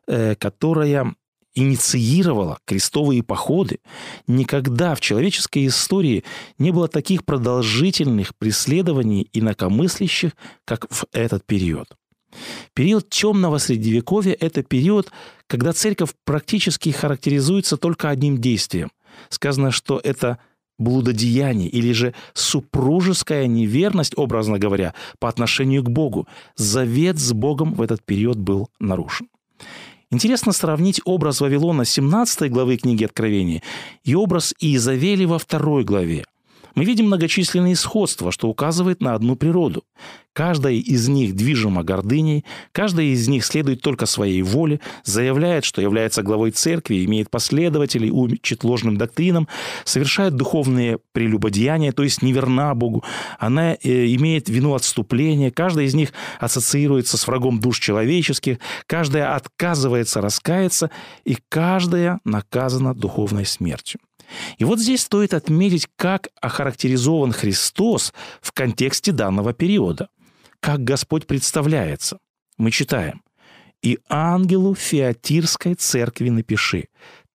э, 0.07 0.35
которая 0.35 1.15
инициировала 1.57 2.59
крестовые 2.65 3.23
походы. 3.23 3.79
Никогда 4.27 4.95
в 4.95 5.01
человеческой 5.01 5.67
истории 5.67 6.23
не 6.59 6.71
было 6.71 6.87
таких 6.87 7.25
продолжительных 7.25 8.35
преследований 8.35 9.27
инакомыслящих, 9.33 10.31
как 10.65 10.87
в 10.89 11.05
этот 11.11 11.45
период. 11.45 11.87
Период 12.73 13.09
темного 13.09 13.57
средневековья– 13.57 14.37
это 14.39 14.61
период, 14.61 15.11
когда 15.47 15.73
церковь 15.73 16.13
практически 16.23 16.89
характеризуется 16.89 17.77
только 17.77 18.09
одним 18.09 18.37
действием. 18.37 18.91
Сказано, 19.29 19.71
что 19.71 19.99
это 20.03 20.37
блудодеяние 20.77 21.69
или 21.69 21.91
же 21.91 22.13
супружеская 22.33 23.47
неверность, 23.47 24.13
образно 24.15 24.59
говоря, 24.59 24.93
по 25.19 25.27
отношению 25.27 25.83
к 25.83 25.89
Богу. 25.89 26.27
Завет 26.55 27.17
с 27.17 27.33
Богом 27.33 27.73
в 27.73 27.81
этот 27.81 28.03
период 28.03 28.37
был 28.37 28.69
нарушен. 28.79 29.27
Интересно 30.09 30.53
сравнить 30.53 31.01
образ 31.03 31.41
Вавилона 31.41 31.83
17 31.83 32.49
главы 32.49 32.77
книги 32.77 33.03
Откровения 33.03 33.61
и 34.03 34.15
образ 34.15 34.53
Иезавели 34.59 35.25
во 35.25 35.37
второй 35.37 35.83
главе– 35.83 36.25
мы 36.77 36.85
видим 36.85 37.07
многочисленные 37.07 37.75
сходства, 37.75 38.31
что 38.31 38.47
указывает 38.49 39.01
на 39.01 39.15
одну 39.15 39.35
природу. 39.35 39.83
Каждая 40.31 40.75
из 40.75 41.07
них 41.07 41.35
движима 41.35 41.81
гордыней, 41.81 42.45
каждая 42.71 43.07
из 43.07 43.27
них 43.27 43.43
следует 43.43 43.81
только 43.81 44.05
своей 44.05 44.43
воле, 44.43 44.79
заявляет, 45.03 45.65
что 45.65 45.81
является 45.81 46.21
главой 46.21 46.51
церкви, 46.51 47.03
имеет 47.03 47.31
последователей, 47.31 48.11
учит 48.11 48.63
ложным 48.63 48.95
доктринам, 48.95 49.47
совершает 49.85 50.35
духовные 50.35 50.99
прелюбодеяния, 51.13 51.93
то 51.93 52.03
есть 52.03 52.21
неверна 52.21 52.75
Богу. 52.75 53.03
Она 53.39 53.73
э, 53.73 53.77
имеет 54.13 54.47
вину 54.47 54.75
отступления, 54.75 55.49
каждая 55.49 55.87
из 55.87 55.95
них 55.95 56.13
ассоциируется 56.39 57.17
с 57.17 57.25
врагом 57.25 57.59
душ 57.59 57.79
человеческих, 57.79 58.59
каждая 58.85 59.35
отказывается 59.35 60.21
раскаяться, 60.21 60.91
и 61.25 61.39
каждая 61.49 62.19
наказана 62.23 62.93
духовной 62.93 63.47
смертью. 63.47 63.99
И 64.57 64.65
вот 64.65 64.79
здесь 64.79 65.01
стоит 65.01 65.33
отметить, 65.33 65.87
как 65.95 66.29
охарактеризован 66.41 67.31
Христос 67.31 68.13
в 68.41 68.51
контексте 68.51 69.11
данного 69.11 69.53
периода. 69.53 70.09
Как 70.59 70.83
Господь 70.83 71.27
представляется. 71.27 72.19
Мы 72.57 72.71
читаем. 72.71 73.21
«И 73.83 73.99
ангелу 74.09 74.73
Феатирской 74.73 75.75
церкви 75.75 76.29
напиши, 76.29 76.87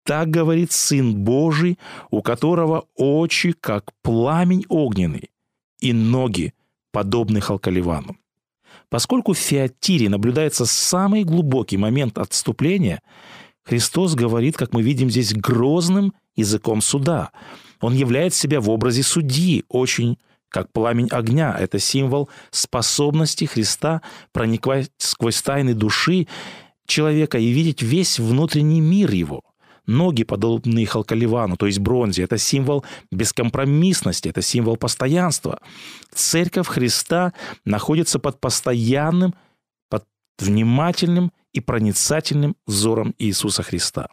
так 0.05 0.29
говорит 0.29 0.73
Сын 0.73 1.15
Божий, 1.15 1.79
у 2.11 2.23
которого 2.23 2.87
очи, 2.97 3.53
как 3.53 3.93
пламень 4.03 4.67
огненный, 4.69 5.31
и 5.79 5.93
ноги, 5.93 6.53
подобны 6.91 7.41
Халкаливану. 7.41 8.17
Поскольку 8.89 9.33
в 9.33 9.39
Феатире 9.39 10.09
наблюдается 10.09 10.67
самый 10.67 11.25
глубокий 11.25 11.77
момент 11.77 12.19
отступления, 12.19 13.01
Христос 13.63 14.15
говорит, 14.15 14.57
как 14.57 14.73
мы 14.75 14.83
видим 14.83 15.09
здесь, 15.09 15.33
грозным 15.33 16.13
языком 16.37 16.81
суда. 16.81 17.31
Он 17.81 17.95
являет 17.95 18.35
себя 18.35 18.61
в 18.61 18.71
образе 18.71 19.03
судьи, 19.03 19.65
очень 19.69 20.19
как 20.53 20.71
пламень 20.71 21.09
огня. 21.11 21.57
Это 21.59 21.79
символ 21.79 22.29
способности 22.51 23.45
Христа 23.47 24.03
проникать 24.33 24.91
сквозь 24.99 25.43
тайны 25.43 25.75
души 25.75 26.29
человека 26.87 27.39
и 27.39 27.49
видеть 27.49 27.83
весь 27.83 28.19
внутренний 28.19 28.81
мир 28.81 29.11
его. 29.11 29.43
Ноги, 29.87 30.23
подобные 30.23 30.87
халкаливану, 30.87 31.57
то 31.57 31.67
есть 31.67 31.81
бронзе, 31.81 32.23
это 32.23 32.39
символ 32.39 32.85
бескомпромиссности, 33.11 34.29
это 34.29 34.41
символ 34.41 34.77
постоянства. 34.77 35.59
Церковь 36.15 36.69
Христа 36.69 37.33
находится 37.65 38.21
под 38.21 38.41
постоянным, 38.41 39.35
под 39.91 40.05
внимательным 40.39 41.33
и 41.53 41.59
проницательным 41.59 42.55
взором 42.65 43.13
Иисуса 43.19 43.65
Христа. 43.65 44.09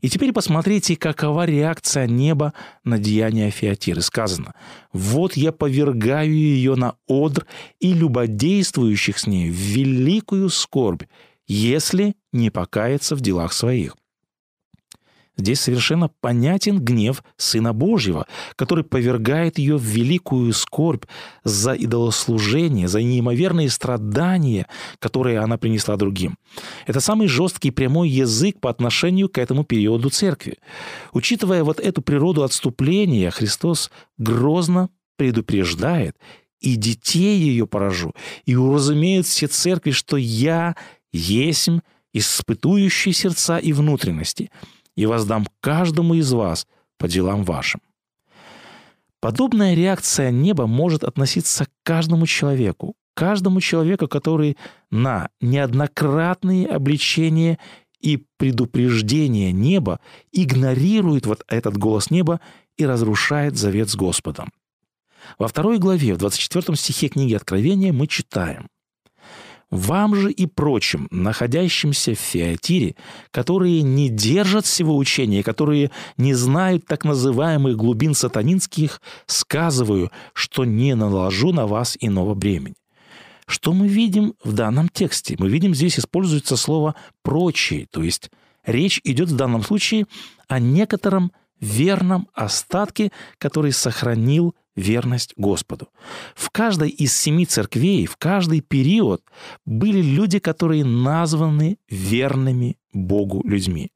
И 0.00 0.08
теперь 0.08 0.32
посмотрите, 0.32 0.96
какова 0.96 1.46
реакция 1.46 2.06
неба 2.06 2.52
на 2.84 2.98
деяние 2.98 3.50
Феатиры. 3.50 4.02
Сказано, 4.02 4.54
«Вот 4.92 5.34
я 5.36 5.52
повергаю 5.52 6.32
ее 6.32 6.74
на 6.74 6.96
одр 7.08 7.46
и 7.80 7.92
любодействующих 7.92 9.18
с 9.18 9.26
ней 9.26 9.50
в 9.50 9.54
великую 9.54 10.48
скорбь, 10.48 11.04
если 11.46 12.14
не 12.32 12.50
покаяться 12.50 13.16
в 13.16 13.20
делах 13.20 13.52
своих». 13.52 13.96
Здесь 15.36 15.60
совершенно 15.60 16.10
понятен 16.20 16.78
гнев 16.78 17.24
Сына 17.38 17.72
Божьего, 17.72 18.26
который 18.54 18.84
повергает 18.84 19.58
ее 19.58 19.78
в 19.78 19.82
великую 19.82 20.52
скорбь 20.52 21.04
за 21.42 21.72
идолослужение, 21.72 22.86
за 22.86 23.00
неимоверные 23.00 23.70
страдания, 23.70 24.66
которые 24.98 25.38
она 25.38 25.56
принесла 25.56 25.96
другим. 25.96 26.36
Это 26.86 27.00
самый 27.00 27.28
жесткий 27.28 27.70
прямой 27.70 28.10
язык 28.10 28.60
по 28.60 28.68
отношению 28.68 29.30
к 29.30 29.38
этому 29.38 29.64
периоду 29.64 30.10
церкви. 30.10 30.58
Учитывая 31.14 31.64
вот 31.64 31.80
эту 31.80 32.02
природу 32.02 32.42
отступления, 32.42 33.30
Христос 33.30 33.90
грозно 34.18 34.90
предупреждает 35.16 36.16
и 36.60 36.76
детей 36.76 37.38
ее 37.38 37.66
поражу, 37.66 38.12
и 38.44 38.54
уразумеют 38.54 39.26
все 39.26 39.46
церкви, 39.46 39.92
что 39.92 40.16
я 40.16 40.76
есмь, 41.10 41.80
испытующий 42.12 43.14
сердца 43.14 43.56
и 43.56 43.72
внутренности– 43.72 44.50
и 44.96 45.06
воздам 45.06 45.46
каждому 45.60 46.14
из 46.14 46.32
вас 46.32 46.66
по 46.98 47.08
делам 47.08 47.44
вашим». 47.44 47.80
Подобная 49.20 49.74
реакция 49.74 50.32
неба 50.32 50.66
может 50.66 51.04
относиться 51.04 51.66
к 51.66 51.70
каждому 51.84 52.26
человеку, 52.26 52.96
каждому 53.14 53.60
человеку, 53.60 54.08
который 54.08 54.56
на 54.90 55.28
неоднократные 55.40 56.66
обличения 56.66 57.58
и 58.00 58.26
предупреждения 58.36 59.52
неба 59.52 60.00
игнорирует 60.32 61.26
вот 61.26 61.44
этот 61.46 61.78
голос 61.78 62.10
неба 62.10 62.40
и 62.76 62.84
разрушает 62.84 63.56
завет 63.56 63.88
с 63.90 63.94
Господом. 63.94 64.50
Во 65.38 65.46
второй 65.46 65.78
главе, 65.78 66.14
в 66.14 66.18
24 66.18 66.76
стихе 66.76 67.08
книги 67.08 67.34
Откровения 67.34 67.92
мы 67.92 68.08
читаем 68.08 68.66
вам 69.72 70.14
же 70.14 70.30
и 70.30 70.46
прочим, 70.46 71.08
находящимся 71.10 72.14
в 72.14 72.18
Феатире, 72.18 72.94
которые 73.30 73.80
не 73.80 74.10
держат 74.10 74.66
всего 74.66 74.94
учения, 74.96 75.42
которые 75.42 75.90
не 76.18 76.34
знают 76.34 76.84
так 76.86 77.04
называемых 77.04 77.74
глубин 77.76 78.14
сатанинских, 78.14 79.00
сказываю, 79.26 80.12
что 80.34 80.66
не 80.66 80.94
наложу 80.94 81.52
на 81.52 81.66
вас 81.66 81.96
иного 81.98 82.34
бремени. 82.34 82.74
Что 83.46 83.72
мы 83.72 83.88
видим 83.88 84.34
в 84.44 84.52
данном 84.52 84.90
тексте? 84.90 85.36
Мы 85.38 85.48
видим, 85.48 85.74
здесь 85.74 85.98
используется 85.98 86.56
слово 86.58 86.94
«прочие», 87.22 87.86
то 87.90 88.02
есть 88.02 88.30
речь 88.66 89.00
идет 89.04 89.30
в 89.30 89.36
данном 89.36 89.62
случае 89.62 90.04
о 90.48 90.58
некотором 90.58 91.32
верном 91.60 92.28
остатке, 92.34 93.10
который 93.38 93.72
сохранил 93.72 94.54
верность 94.76 95.34
Господу. 95.36 95.88
В 96.34 96.50
каждой 96.50 96.88
из 96.88 97.14
семи 97.14 97.46
церквей, 97.46 98.06
в 98.06 98.16
каждый 98.16 98.60
период 98.60 99.22
были 99.64 100.00
люди, 100.00 100.38
которые 100.38 100.84
названы 100.84 101.78
верными 101.88 102.76
Богу 102.92 103.42
людьми. 103.46 103.90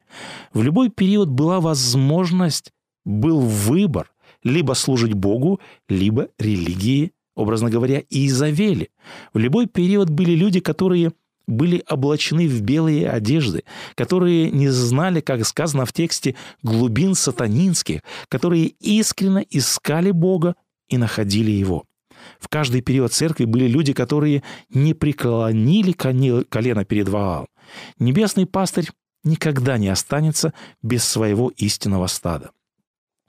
В 0.52 0.62
любой 0.62 0.90
период 0.90 1.28
была 1.28 1.60
возможность, 1.60 2.72
был 3.04 3.40
выбор 3.40 4.10
либо 4.42 4.74
служить 4.74 5.14
Богу, 5.14 5.60
либо 5.88 6.28
религии, 6.38 7.12
образно 7.34 7.70
говоря, 7.70 8.02
Изавели. 8.10 8.90
В 9.32 9.38
любой 9.38 9.66
период 9.66 10.10
были 10.10 10.32
люди, 10.32 10.60
которые 10.60 11.12
были 11.46 11.84
облачены 11.88 12.48
в 12.48 12.60
белые 12.62 13.08
одежды, 13.08 13.64
которые 13.94 14.50
не 14.50 14.68
знали, 14.68 15.20
как 15.20 15.46
сказано 15.46 15.86
в 15.86 15.92
тексте, 15.92 16.34
глубин 16.62 17.14
сатанинских, 17.14 18.00
которые 18.28 18.66
искренне 18.66 19.46
искали 19.50 20.10
Бога 20.10 20.56
и 20.88 20.98
находили 20.98 21.50
его. 21.50 21.84
В 22.38 22.48
каждый 22.48 22.80
период 22.80 23.12
церкви 23.12 23.44
были 23.44 23.66
люди, 23.66 23.92
которые 23.92 24.42
не 24.70 24.94
преклонили 24.94 25.92
колено 25.92 26.84
перед 26.84 27.08
Ваалом. 27.08 27.46
Небесный 27.98 28.46
пастырь 28.46 28.90
никогда 29.24 29.78
не 29.78 29.88
останется 29.88 30.54
без 30.82 31.04
своего 31.04 31.50
истинного 31.56 32.06
стада. 32.06 32.50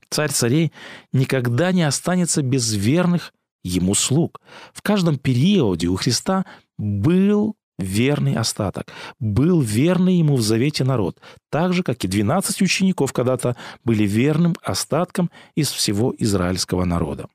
Царь 0.10 0.32
царей 0.32 0.72
никогда 1.12 1.72
не 1.72 1.84
останется 1.84 2.42
без 2.42 2.74
верных 2.74 3.34
ему 3.64 3.94
слуг. 3.94 4.40
В 4.74 4.82
каждом 4.82 5.18
периоде 5.18 5.88
у 5.88 5.96
Христа 5.96 6.46
был 6.78 7.56
верный 7.78 8.36
остаток, 8.36 8.92
был 9.20 9.62
верный 9.62 10.16
ему 10.16 10.36
в 10.36 10.42
завете 10.42 10.84
народ, 10.84 11.20
так 11.52 11.74
же, 11.74 11.84
как 11.84 12.04
и 12.04 12.08
12 12.08 12.62
учеников 12.62 13.14
когда-то 13.14 13.56
были 13.84 14.04
верным 14.04 14.56
остатком 14.64 15.30
из 15.56 15.70
всего 15.70 16.14
израильского 16.18 16.86
народа. 16.86 17.28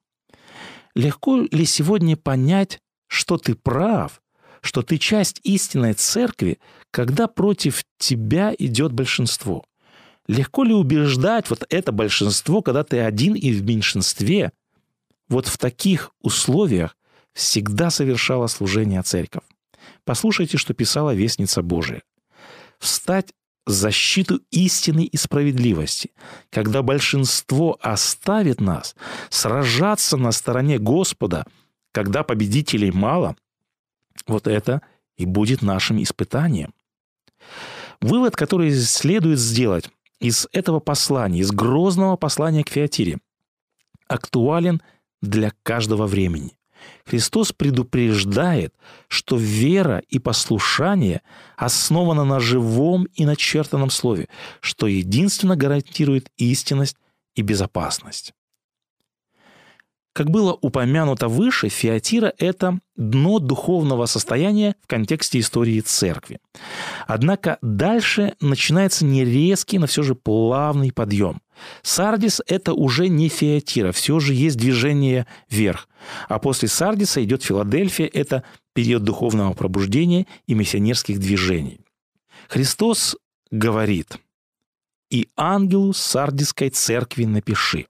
Легко 0.95 1.39
ли 1.39 1.65
сегодня 1.65 2.17
понять, 2.17 2.79
что 3.07 3.39
ты 3.39 3.55
прав, 3.55 4.23
что 4.61 4.83
ты 4.83 4.99
часть 4.99 5.41
истинной 5.43 5.95
церкви, 5.95 6.59
когда 6.91 7.29
против 7.29 7.85
тебя 7.99 8.55
идет 8.59 8.93
большинство? 8.93 9.65
Легко 10.29 10.65
ли 10.65 10.73
убеждать 10.73 11.51
вот 11.51 11.65
это 11.69 11.93
большинство, 11.93 12.63
когда 12.63 12.85
ты 12.85 13.01
один 13.01 13.35
и 13.35 13.53
в 13.53 13.65
меньшинстве? 13.65 14.53
Вот 15.29 15.47
в 15.47 15.59
таких 15.59 16.13
условиях 16.21 16.97
всегда 17.33 17.91
совершала 17.91 18.47
служение 18.47 19.03
церковь. 19.03 19.45
Послушайте, 20.05 20.59
что 20.59 20.75
писала 20.75 21.15
Вестница 21.15 21.63
Божия. 21.63 22.03
«Встать 22.79 23.33
защиту 23.67 24.41
истины 24.51 25.05
и 25.05 25.17
справедливости, 25.17 26.11
когда 26.51 26.83
большинство 26.83 27.79
оставит 27.81 28.61
нас, 28.61 28.97
сражаться 29.31 30.17
на 30.17 30.33
стороне 30.33 30.79
Господа, 30.79 31.47
когда 31.93 32.23
победителей 32.23 32.91
мало, 32.91 33.37
вот 34.27 34.47
это 34.47 34.83
и 35.17 35.27
будет 35.27 35.63
нашим 35.63 36.03
испытанием. 36.03 36.75
Вывод, 38.01 38.35
который 38.35 38.75
следует 38.75 39.39
сделать 39.39 39.91
из 40.19 40.49
этого 40.53 40.81
послания, 40.81 41.41
из 41.41 41.53
грозного 41.53 42.17
послания 42.17 42.65
к 42.65 42.69
Феатире, 42.69 43.19
актуален 44.09 44.83
для 45.21 45.53
каждого 45.63 46.07
времени. 46.07 46.57
Христос 47.05 47.53
предупреждает, 47.53 48.75
что 49.09 49.37
вера 49.37 50.03
и 50.09 50.19
послушание 50.19 51.23
основаны 51.57 52.25
на 52.25 52.41
живом 52.41 53.05
и 53.15 53.25
начертанном 53.25 53.91
слове, 53.91 54.29
что 54.61 54.87
единственно 54.87 55.57
гарантирует 55.57 56.31
истинность 56.37 56.97
и 57.35 57.43
безопасность. 57.43 58.35
Как 60.15 60.31
было 60.31 60.57
упомянуто 60.61 61.29
выше, 61.29 61.71
Феатира– 61.71 62.35
это 62.39 62.79
дно 62.97 63.39
духовного 63.39 64.05
состояния 64.05 64.77
в 64.83 64.87
контексте 64.87 65.41
истории 65.41 65.81
церкви. 65.81 66.39
Однако 67.07 67.57
дальше 67.63 68.35
начинается 68.41 69.07
не 69.07 69.25
резкий, 69.25 69.79
но 69.79 69.87
все 69.87 70.03
же 70.03 70.15
плавный 70.15 70.93
подъем. 70.93 71.41
Сардис– 71.83 72.41
это 72.47 72.75
уже 72.75 73.09
не 73.09 73.29
Феатира, 73.29 73.93
все 73.93 74.21
же 74.21 74.35
есть 74.35 74.57
движение 74.57 75.27
вверх. 75.49 75.89
А 76.29 76.39
после 76.39 76.69
Сардиса 76.69 77.23
идет 77.23 77.43
Филадельфия– 77.43 78.11
это 78.13 78.43
период 78.73 79.05
духовного 79.05 79.53
пробуждения 79.53 80.27
и 80.47 80.55
миссионерских 80.55 81.19
движений. 81.19 81.81
Христос 82.49 83.17
говорит 83.51 84.19
«И 85.11 85.29
ангелу 85.37 85.93
Сардиской 85.93 86.71
церкви 86.71 87.25
напиши, 87.25 87.87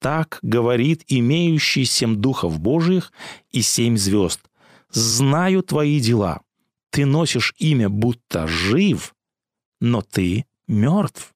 так 0.00 0.38
говорит 0.42 1.04
имеющий 1.08 1.84
семь 1.84 2.16
духов 2.16 2.58
Божиих 2.58 3.12
и 3.50 3.62
семь 3.62 3.96
звезд. 3.96 4.40
Знаю 4.90 5.62
твои 5.62 6.00
дела. 6.00 6.40
Ты 6.90 7.04
носишь 7.04 7.54
имя, 7.58 7.88
будто 7.88 8.48
жив, 8.48 9.14
но 9.80 10.02
ты 10.02 10.46
мертв. 10.66 11.34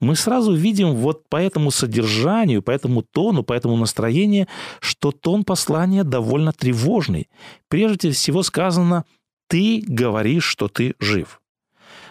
Мы 0.00 0.14
сразу 0.16 0.54
видим 0.54 0.94
вот 0.94 1.28
по 1.28 1.36
этому 1.36 1.70
содержанию, 1.70 2.62
по 2.62 2.70
этому 2.70 3.02
тону, 3.02 3.42
по 3.42 3.52
этому 3.52 3.76
настроению, 3.76 4.46
что 4.80 5.10
тон 5.10 5.44
послания 5.44 6.04
довольно 6.04 6.52
тревожный. 6.52 7.28
Прежде 7.68 8.12
всего 8.12 8.42
сказано 8.42 9.04
«ты 9.48 9.82
говоришь, 9.86 10.44
что 10.44 10.68
ты 10.68 10.94
жив». 11.00 11.40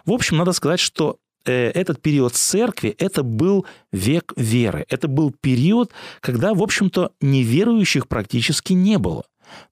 В 0.06 0.12
общем, 0.12 0.38
надо 0.38 0.52
сказать, 0.54 0.80
что 0.80 1.18
Э, 1.48 1.72
этот 1.72 2.02
период 2.02 2.34
церкви, 2.36 2.94
это 3.00 3.24
был 3.24 3.66
век 3.94 4.34
веры. 4.36 4.86
Это 4.90 5.08
был 5.08 5.32
период, 5.32 5.92
когда, 6.20 6.54
в 6.54 6.62
общем-то, 6.62 7.14
неверующих 7.22 8.08
практически 8.08 8.74
не 8.74 8.98
было. 8.98 9.24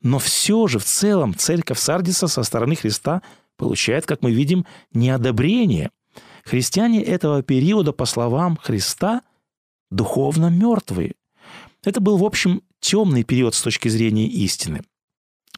Но 0.02 0.20
все 0.20 0.68
же 0.68 0.80
в 0.80 0.86
целом 0.86 1.36
церковь 1.36 1.78
Сардиса 1.78 2.28
со 2.28 2.44
стороны 2.44 2.76
Христа 2.76 3.22
получает, 3.58 4.06
как 4.06 4.22
мы 4.22 4.32
видим, 4.32 4.66
неодобрение. 4.94 5.92
Христиане 6.46 7.04
этого 7.04 7.42
периода, 7.42 7.92
по 7.92 8.06
словам 8.06 8.58
Христа, 8.62 9.22
духовно 9.90 10.50
мертвые. 10.50 11.16
Это 11.84 12.00
был, 12.00 12.18
в 12.18 12.24
общем, 12.24 12.62
темный 12.80 13.24
период 13.24 13.56
с 13.56 13.62
точки 13.62 13.90
зрения 13.90 14.28
истины. 14.28 14.82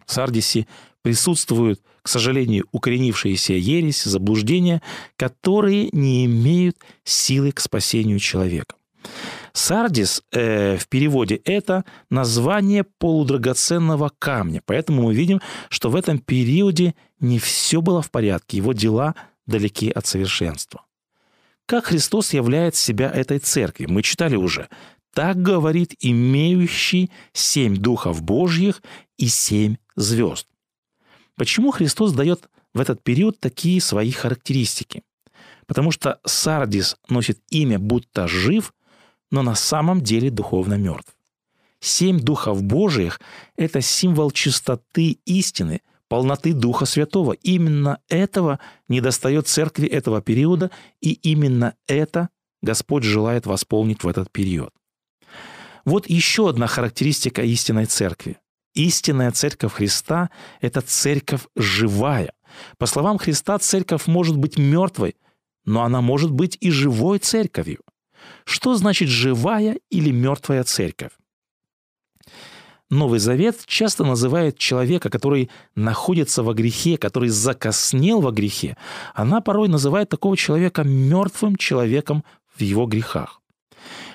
В 0.05 0.11
Сардисе 0.13 0.65
присутствуют, 1.01 1.81
к 2.01 2.07
сожалению, 2.07 2.65
укоренившиеся 2.71 3.53
ересь, 3.53 4.03
заблуждения, 4.03 4.81
которые 5.17 5.89
не 5.91 6.25
имеют 6.25 6.77
силы 7.03 7.51
к 7.51 7.59
спасению 7.59 8.19
человека. 8.19 8.75
Сардис 9.53 10.23
э, 10.31 10.77
в 10.77 10.87
переводе 10.87 11.35
это 11.43 11.83
название 12.09 12.83
полудрагоценного 12.83 14.11
камня, 14.19 14.61
поэтому 14.65 15.03
мы 15.03 15.15
видим, 15.15 15.41
что 15.69 15.89
в 15.89 15.95
этом 15.95 16.19
периоде 16.19 16.93
не 17.19 17.39
все 17.39 17.81
было 17.81 18.01
в 18.01 18.11
порядке, 18.11 18.57
его 18.57 18.73
дела 18.73 19.15
далеки 19.47 19.89
от 19.89 20.05
совершенства. 20.05 20.83
Как 21.65 21.85
Христос 21.85 22.33
являет 22.33 22.75
себя 22.75 23.09
этой 23.09 23.39
церкви? 23.39 23.87
Мы 23.87 24.01
читали 24.03 24.35
уже. 24.35 24.69
Так 25.13 25.41
говорит 25.41 25.95
имеющий 25.99 27.11
семь 27.33 27.75
духов 27.75 28.21
Божьих 28.21 28.81
и 29.17 29.27
семь 29.27 29.77
звезд. 29.95 30.47
Почему 31.35 31.71
Христос 31.71 32.13
дает 32.13 32.49
в 32.73 32.79
этот 32.79 33.03
период 33.03 33.39
такие 33.39 33.81
свои 33.81 34.11
характеристики? 34.11 35.03
Потому 35.65 35.91
что 35.91 36.19
Сардис 36.23 36.95
носит 37.09 37.39
имя 37.49 37.79
будто 37.79 38.27
жив, 38.27 38.73
но 39.31 39.41
на 39.41 39.55
самом 39.55 40.01
деле 40.01 40.29
духовно 40.29 40.75
мертв. 40.75 41.17
Семь 41.79 42.19
духов 42.19 42.63
Божиих– 42.63 43.19
это 43.55 43.81
символ 43.81 44.31
чистоты 44.31 45.19
истины, 45.25 45.81
полноты 46.07 46.53
Духа 46.53 46.85
Святого. 46.85 47.33
Именно 47.33 47.99
этого 48.09 48.59
недостает 48.87 49.47
церкви 49.47 49.87
этого 49.87 50.21
периода, 50.21 50.71
и 51.01 51.13
именно 51.13 51.75
это 51.87 52.29
Господь 52.61 53.03
желает 53.03 53.45
восполнить 53.45 54.03
в 54.03 54.07
этот 54.07 54.31
период. 54.31 54.73
Вот 55.85 56.09
еще 56.09 56.49
одна 56.49 56.67
характеристика 56.67 57.41
истинной 57.43 57.85
церкви. 57.85 58.37
Истинная 58.73 59.31
церковь 59.31 59.73
Христа– 59.73 60.29
это 60.61 60.81
церковь 60.81 61.47
живая. 61.55 62.33
По 62.77 62.85
словам 62.85 63.17
Христа, 63.17 63.57
церковь 63.57 64.05
может 64.05 64.37
быть 64.37 64.57
мертвой, 64.57 65.15
но 65.65 65.83
она 65.83 66.01
может 66.01 66.31
быть 66.31 66.57
и 66.59 66.69
живой 66.71 67.19
церковью. 67.19 67.79
Что 68.43 68.75
значит 68.75 69.09
живая 69.09 69.79
или 69.89 70.11
мертвая 70.11 70.63
церковь? 70.63 71.11
Новый 72.89 73.19
Завет 73.19 73.65
часто 73.65 74.05
называет 74.05 74.57
человека, 74.57 75.09
который 75.09 75.49
находится 75.75 76.41
во 76.41 76.53
грехе, 76.53 76.97
который 76.97 77.29
закоснел 77.29 78.21
во 78.21 78.31
грехе. 78.31 78.77
Она 79.13 79.41
порой 79.41 79.67
называет 79.67 80.09
такого 80.09 80.37
человека 80.37 80.83
мертвым 80.83 81.57
человеком 81.57 82.23
в 82.55 82.61
его 82.61 82.85
грехах. 82.85 83.41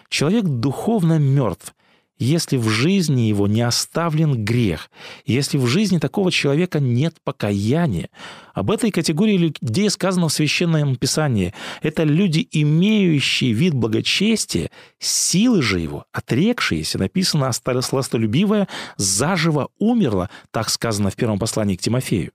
Человек 0.08 0.44
духовно 0.44 1.18
мертв, 1.18 1.74
если 2.22 2.56
в 2.56 2.68
жизни 2.68 3.22
его 3.22 3.46
не 3.46 3.62
оставлен 3.62 4.44
грех, 4.44 4.90
если 5.26 5.58
в 5.58 5.66
жизни 5.66 5.98
такого 5.98 6.30
человека 6.30 6.78
нет 6.78 7.16
покаяния. 7.24 8.10
Об 8.54 8.70
этой 8.70 8.90
категории 8.90 9.54
людей 9.60 9.90
сказано 9.90 10.28
в 10.28 10.32
Священном 10.32 10.96
Писании. 10.96 11.52
Это 11.82 12.04
люди, 12.04 12.46
имеющие 12.52 13.52
вид 13.52 13.74
благочестия, 13.74 14.70
силы 14.98 15.62
же 15.62 15.80
его, 15.80 16.04
отрекшиеся, 16.12 16.98
написано 16.98 17.50
«сластолюбивая, 17.52 18.68
заживо 18.96 19.70
умерла», 19.78 20.30
так 20.50 20.70
сказано 20.70 21.10
в 21.10 21.16
первом 21.16 21.38
послании 21.38 21.76
к 21.76 21.80
Тимофею. 21.80 22.32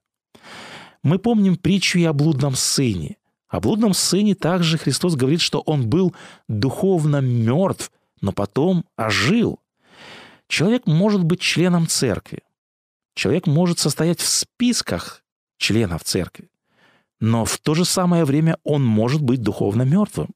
Мы 1.03 1.19
помним 1.19 1.55
притчу 1.55 1.99
и 1.99 2.03
о 2.03 2.13
блудном 2.13 2.55
сыне. 2.55 3.17
О 3.47 3.61
блудном 3.61 3.93
сыне 3.93 4.35
также 4.35 4.77
Христос 4.77 5.15
говорит, 5.15 5.39
что 5.39 5.61
он 5.61 5.87
был 5.87 6.13
духовно 6.49 7.21
мертв, 7.21 7.91
но 8.19 8.33
потом 8.33 8.83
ожил. 8.97 9.59
Человек 10.47 10.87
может 10.87 11.23
быть 11.23 11.41
членом 11.41 11.87
церкви. 11.87 12.43
Человек 13.15 13.47
может 13.47 13.79
состоять 13.79 14.19
в 14.19 14.27
списках 14.27 15.23
членов 15.57 16.03
церкви. 16.03 16.49
Но 17.19 17.45
в 17.45 17.57
то 17.57 17.73
же 17.73 17.83
самое 17.83 18.25
время 18.25 18.57
он 18.63 18.85
может 18.85 19.21
быть 19.21 19.41
духовно 19.41 19.81
мертвым. 19.83 20.29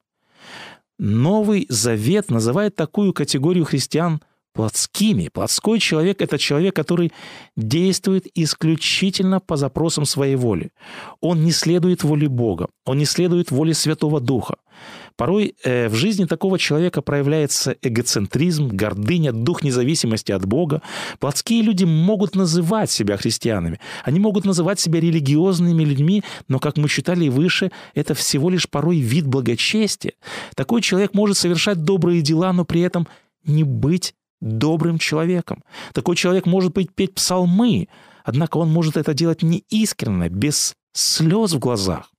Новый 0.98 1.66
Завет 1.70 2.30
называет 2.30 2.76
такую 2.76 3.14
категорию 3.14 3.66
христиан 3.66 4.22
плотскими. 4.54 5.30
Плотской 5.30 5.80
человек– 5.80 6.18
это 6.22 6.38
человек, 6.38 6.76
который 6.76 7.12
действует 7.56 8.28
исключительно 8.36 9.40
по 9.40 9.56
запросам 9.56 10.06
своей 10.06 10.36
воли. 10.36 10.72
Он 11.20 11.44
не 11.44 11.52
следует 11.52 12.04
воле 12.04 12.28
Бога, 12.28 12.68
он 12.86 12.98
не 12.98 13.06
следует 13.06 13.52
воле 13.52 13.74
Святого 13.74 14.20
Духа. 14.20 14.58
Порой 15.16 15.56
э, 15.64 15.90
в 15.90 15.96
жизни 15.96 16.26
такого 16.26 16.58
человека 16.58 17.02
проявляется 17.02 17.76
эгоцентризм, 17.82 18.68
гордыня, 18.68 19.32
дух 19.32 19.64
независимости 19.64 20.32
от 20.32 20.46
Бога. 20.46 20.82
Плотские 21.20 21.62
люди 21.62 21.84
могут 21.84 22.36
называть 22.36 22.92
себя 22.92 23.18
христианами, 23.18 23.80
они 24.04 24.20
могут 24.20 24.46
называть 24.46 24.80
себя 24.80 25.00
религиозными 25.00 25.84
людьми, 25.84 26.24
но, 26.48 26.60
как 26.60 26.78
мы 26.78 26.90
читали 26.90 27.30
выше, 27.30 27.72
это 27.94 28.14
всего 28.14 28.50
лишь 28.50 28.70
порой 28.70 29.00
вид 29.00 29.28
благочестия. 29.28 30.14
Такой 30.56 30.82
человек 30.82 31.14
может 31.14 31.38
совершать 31.38 31.84
добрые 31.84 32.22
дела, 32.22 32.54
но 32.54 32.66
при 32.66 32.82
этом 32.82 33.08
не 33.46 33.64
быть 33.64 34.14
добрым 34.42 34.98
человеком. 34.98 35.64
Такой 35.94 36.16
человек 36.16 36.46
может 36.46 36.74
быть 36.74 36.94
петь 36.94 37.14
псалмы, 37.14 37.88
однако 38.24 38.58
он 38.58 38.70
может 38.70 38.98
это 38.98 39.14
делать 39.14 39.44
неискренно, 39.44 40.30
без 40.30 40.74
слез 40.94 41.54
в 41.54 41.60
глазах. 41.60 42.12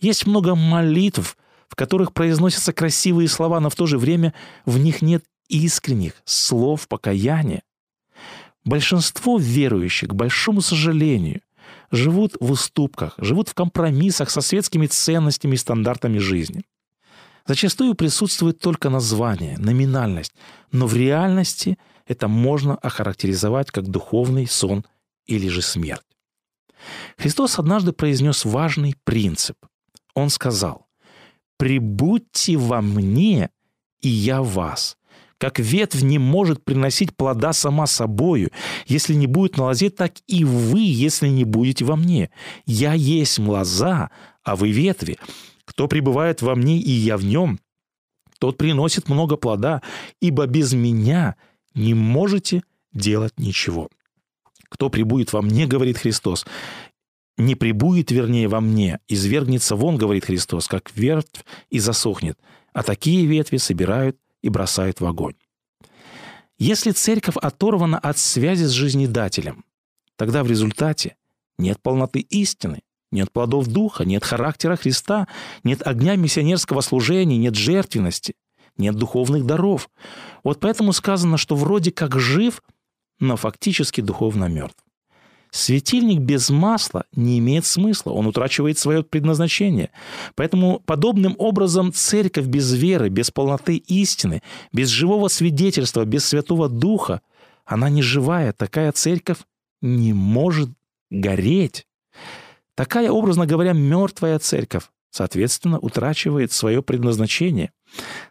Есть 0.00 0.26
много 0.26 0.54
молитв, 0.54 1.36
в 1.72 1.74
которых 1.74 2.12
произносятся 2.12 2.72
красивые 2.72 3.28
слова, 3.28 3.58
но 3.58 3.70
в 3.70 3.74
то 3.74 3.86
же 3.86 3.98
время 3.98 4.34
в 4.66 4.78
них 4.78 5.00
нет 5.00 5.24
искренних 5.48 6.12
слов 6.24 6.86
покаяния. 6.86 7.62
Большинство 8.64 9.38
верующих, 9.38 10.10
к 10.10 10.14
большому 10.14 10.60
сожалению, 10.60 11.40
живут 11.90 12.36
в 12.40 12.50
уступках, 12.50 13.14
живут 13.16 13.48
в 13.48 13.54
компромиссах 13.54 14.30
со 14.30 14.42
светскими 14.42 14.86
ценностями 14.86 15.54
и 15.54 15.58
стандартами 15.58 16.18
жизни 16.18 16.62
зачастую 17.46 17.94
присутствует 17.94 18.58
только 18.58 18.90
название, 18.90 19.58
номинальность, 19.58 20.34
но 20.70 20.86
в 20.86 20.94
реальности 20.94 21.78
это 22.06 22.28
можно 22.28 22.76
охарактеризовать 22.76 23.70
как 23.70 23.88
духовный 23.88 24.46
сон 24.46 24.84
или 25.26 25.48
же 25.48 25.62
смерть. 25.62 26.02
Христос 27.16 27.58
однажды 27.58 27.92
произнес 27.92 28.44
важный 28.44 28.94
принцип. 29.04 29.56
Он 30.14 30.30
сказал, 30.30 30.86
«Прибудьте 31.62 32.56
во 32.56 32.82
мне, 32.82 33.50
и 34.00 34.08
я 34.08 34.42
вас». 34.42 34.96
Как 35.38 35.60
ветвь 35.60 36.02
не 36.02 36.18
может 36.18 36.64
приносить 36.64 37.16
плода 37.16 37.52
сама 37.52 37.86
собою, 37.86 38.50
если 38.86 39.14
не 39.14 39.28
будет 39.28 39.56
на 39.56 39.66
лозе, 39.66 39.88
так 39.88 40.14
и 40.26 40.44
вы, 40.44 40.80
если 40.80 41.28
не 41.28 41.44
будете 41.44 41.84
во 41.84 41.94
мне. 41.94 42.30
Я 42.66 42.94
есть 42.94 43.38
лоза, 43.38 44.10
а 44.42 44.56
вы 44.56 44.72
ветви. 44.72 45.18
Кто 45.64 45.86
пребывает 45.86 46.42
во 46.42 46.56
мне, 46.56 46.80
и 46.80 46.90
я 46.90 47.16
в 47.16 47.24
нем, 47.24 47.60
тот 48.40 48.58
приносит 48.58 49.08
много 49.08 49.36
плода, 49.36 49.82
ибо 50.20 50.46
без 50.46 50.72
меня 50.72 51.36
не 51.74 51.94
можете 51.94 52.64
делать 52.92 53.38
ничего. 53.38 53.88
Кто 54.68 54.90
прибудет 54.90 55.32
во 55.32 55.42
мне, 55.42 55.68
говорит 55.68 55.98
Христос, 55.98 56.44
не 57.36 57.54
прибудет, 57.54 58.10
вернее, 58.10 58.48
во 58.48 58.60
мне, 58.60 59.00
извергнется 59.08 59.76
вон, 59.76 59.96
говорит 59.96 60.26
Христос, 60.26 60.68
как 60.68 60.90
ветвь 60.94 61.44
и 61.70 61.78
засохнет, 61.78 62.38
а 62.72 62.82
такие 62.82 63.26
ветви 63.26 63.56
собирают 63.56 64.18
и 64.42 64.48
бросают 64.48 65.00
в 65.00 65.06
огонь. 65.06 65.34
Если 66.58 66.92
церковь 66.92 67.36
оторвана 67.36 67.98
от 67.98 68.18
связи 68.18 68.64
с 68.64 68.70
жизнедателем, 68.70 69.64
тогда 70.16 70.44
в 70.44 70.46
результате 70.46 71.16
нет 71.58 71.80
полноты 71.82 72.20
истины, 72.20 72.82
нет 73.10 73.32
плодов 73.32 73.66
Духа, 73.66 74.04
нет 74.04 74.24
характера 74.24 74.76
Христа, 74.76 75.28
нет 75.64 75.86
огня 75.86 76.16
миссионерского 76.16 76.80
служения, 76.80 77.36
нет 77.36 77.54
жертвенности, 77.54 78.34
нет 78.76 78.94
духовных 78.94 79.44
даров. 79.44 79.90
Вот 80.44 80.60
поэтому 80.60 80.92
сказано, 80.92 81.36
что 81.36 81.56
вроде 81.56 81.92
как 81.92 82.18
жив, 82.18 82.62
но 83.20 83.36
фактически 83.36 84.00
духовно 84.00 84.46
мертв. 84.46 84.82
Светильник 85.52 86.20
без 86.20 86.48
масла 86.48 87.04
не 87.14 87.38
имеет 87.38 87.66
смысла, 87.66 88.12
он 88.12 88.26
утрачивает 88.26 88.78
свое 88.78 89.02
предназначение. 89.02 89.90
Поэтому 90.34 90.80
подобным 90.80 91.34
образом 91.36 91.92
церковь 91.92 92.46
без 92.46 92.72
веры, 92.72 93.10
без 93.10 93.30
полноты 93.30 93.76
истины, 93.76 94.42
без 94.72 94.88
живого 94.88 95.28
свидетельства, 95.28 96.06
без 96.06 96.24
Святого 96.24 96.70
Духа, 96.70 97.20
она 97.66 97.90
не 97.90 98.00
живая. 98.00 98.54
Такая 98.54 98.92
церковь 98.92 99.40
не 99.82 100.14
может 100.14 100.70
гореть. 101.10 101.86
Такая, 102.74 103.10
образно 103.10 103.44
говоря, 103.44 103.74
мертвая 103.74 104.38
церковь, 104.38 104.84
соответственно, 105.10 105.78
утрачивает 105.78 106.52
свое 106.52 106.82
предназначение. 106.82 107.72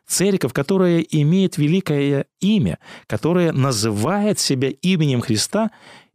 Церковь, 0.08 0.54
которая 0.54 1.02
имеет 1.02 1.60
великое 1.60 2.26
имя, 2.40 2.80
которая 3.06 3.52
называет 3.52 4.40
себя 4.40 4.70
именем 4.70 5.22
Христа 5.22 5.70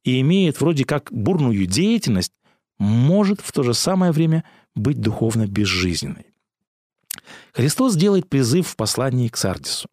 и 0.06 0.20
имеет 0.20 0.60
вроде 0.60 0.84
как 0.84 1.12
бурную 1.12 1.66
деятельность, 1.66 2.32
может 2.78 3.40
в 3.40 3.50
то 3.50 3.64
же 3.64 3.74
самое 3.74 4.12
время 4.12 4.44
быть 4.76 5.00
духовно 5.00 5.48
безжизненной. 5.48 6.26
Христос 7.52 7.96
делает 7.96 8.28
призыв 8.28 8.68
в 8.68 8.76
послании 8.76 9.28
к 9.28 9.36
Сардису. 9.36 9.88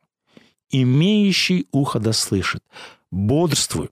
«Имеющий 0.70 1.68
ухо 1.72 2.00
да 2.00 2.14
слышит, 2.14 2.64
бодрствуй 3.10 3.90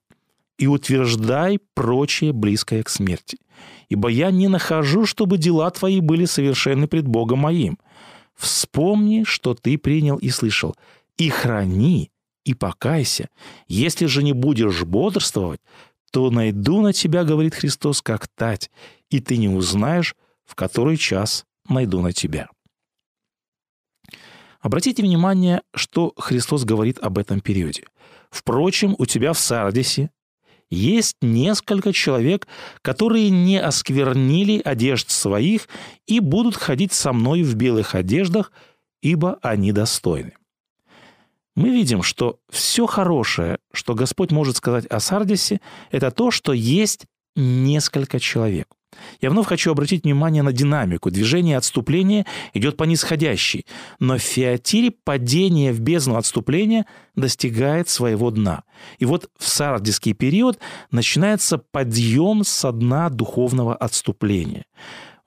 и 0.60 0.68
утверждай 0.68 1.60
прочее 1.74 2.34
близкое 2.34 2.84
к 2.84 2.90
смерти, 2.90 3.40
ибо 3.90 4.08
я 4.10 4.30
не 4.30 4.48
нахожу, 4.48 5.08
чтобы 5.08 5.40
дела 5.40 5.72
твои 5.72 6.02
были 6.02 6.26
совершенны 6.26 6.88
пред 6.88 7.08
Богом 7.08 7.40
моим. 7.40 7.80
Вспомни, 8.36 9.24
что 9.24 9.56
ты 9.56 9.78
принял 9.80 10.18
и 10.18 10.30
слышал, 10.30 10.76
и 11.18 11.30
храни, 11.30 12.12
и 12.44 12.54
покайся. 12.54 13.30
Если 13.68 14.06
же 14.06 14.24
не 14.24 14.34
будешь 14.34 14.84
бодрствовать, 14.84 15.62
то 16.12 16.30
найду 16.30 16.82
на 16.82 16.94
тебя, 16.94 17.24
говорит 17.24 17.56
Христос, 17.56 18.02
как 18.02 18.28
тать, 18.28 18.70
и 19.10 19.20
ты 19.20 19.38
не 19.38 19.50
узнаешь, 19.50 20.16
в 20.46 20.56
который 20.56 20.98
час 20.98 21.46
найду 21.68 22.02
на 22.02 22.12
тебя. 22.12 22.50
Обратите 24.60 25.02
внимание, 25.02 25.62
что 25.74 26.14
Христос 26.18 26.66
говорит 26.66 27.00
об 27.00 27.18
этом 27.18 27.40
периоде. 27.40 27.86
Впрочем, 28.30 28.96
у 28.98 29.06
тебя 29.06 29.34
в 29.34 29.40
Сардисе 29.40 30.12
есть 30.70 31.18
несколько 31.22 31.92
человек, 31.92 32.48
которые 32.82 33.30
не 33.30 33.60
осквернили 33.60 34.62
одежд 34.64 35.10
своих 35.10 35.68
и 36.06 36.20
будут 36.20 36.56
ходить 36.56 36.94
со 36.94 37.12
мной 37.12 37.44
в 37.44 37.56
белых 37.56 37.96
одеждах, 37.96 38.52
ибо 39.02 39.40
они 39.42 39.72
достойны. 39.72 40.34
Мы 41.56 41.70
видим, 41.70 42.02
что 42.02 42.40
все 42.50 42.86
хорошее, 42.86 43.58
что 43.74 43.94
Господь 43.94 44.32
может 44.32 44.58
сказать 44.58 44.86
о 44.86 45.00
Сардисе, 45.00 45.60
это 45.92 46.12
то, 46.12 46.32
что 46.32 46.54
есть 46.54 47.06
несколько 47.36 48.20
человек. 48.20 48.68
Я 49.22 49.30
вновь 49.30 49.48
хочу 49.48 49.72
обратить 49.72 50.04
внимание 50.04 50.44
на 50.44 50.52
динамику. 50.52 51.12
Движение 51.12 51.58
отступления 51.58 52.26
идет 52.54 52.76
по 52.78 52.84
нисходящей, 52.84 53.66
но 54.00 54.18
в 54.18 54.22
Феатире 54.22 54.92
падение 54.92 55.72
в 55.72 55.80
бездну 55.80 56.18
отступления 56.18 56.86
достигает 57.16 57.88
своего 57.88 58.32
дна. 58.32 58.64
И 59.00 59.06
вот 59.06 59.30
в 59.38 59.48
сардисский 59.48 60.14
период 60.14 60.60
начинается 60.92 61.58
подъем 61.58 62.44
со 62.44 62.72
дна 62.72 63.10
духовного 63.10 63.76
отступления. 63.76 64.66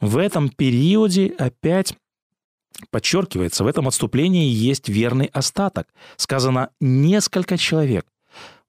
В 0.01 0.19
этом 0.19 0.51
периоде 0.51 1.33
опять 1.39 1.95
Подчеркивается, 2.91 3.65
в 3.65 3.67
этом 3.67 3.89
отступлении 3.89 4.49
есть 4.49 4.89
верный 4.89 5.27
остаток. 5.27 5.89
Сказано 6.17 6.71
«несколько 6.81 7.57
человек». 7.57 8.07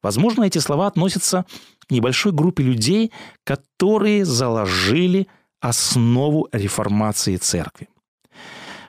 Возможно, 0.02 0.44
эти 0.44 0.60
слова 0.60 0.88
относятся 0.88 1.46
к 1.80 1.92
небольшой 1.92 2.32
группе 2.32 2.64
людей, 2.64 3.12
которые 3.44 4.26
заложили 4.26 5.28
основу 5.60 6.48
реформации 6.52 7.38
церкви. 7.38 7.90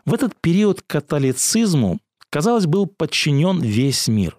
В 0.05 0.13
этот 0.13 0.35
период 0.41 0.83
католицизму, 0.83 1.99
казалось, 2.31 2.67
был 2.67 2.87
подчинен 2.87 3.61
весь 3.61 4.09
мир. 4.09 4.39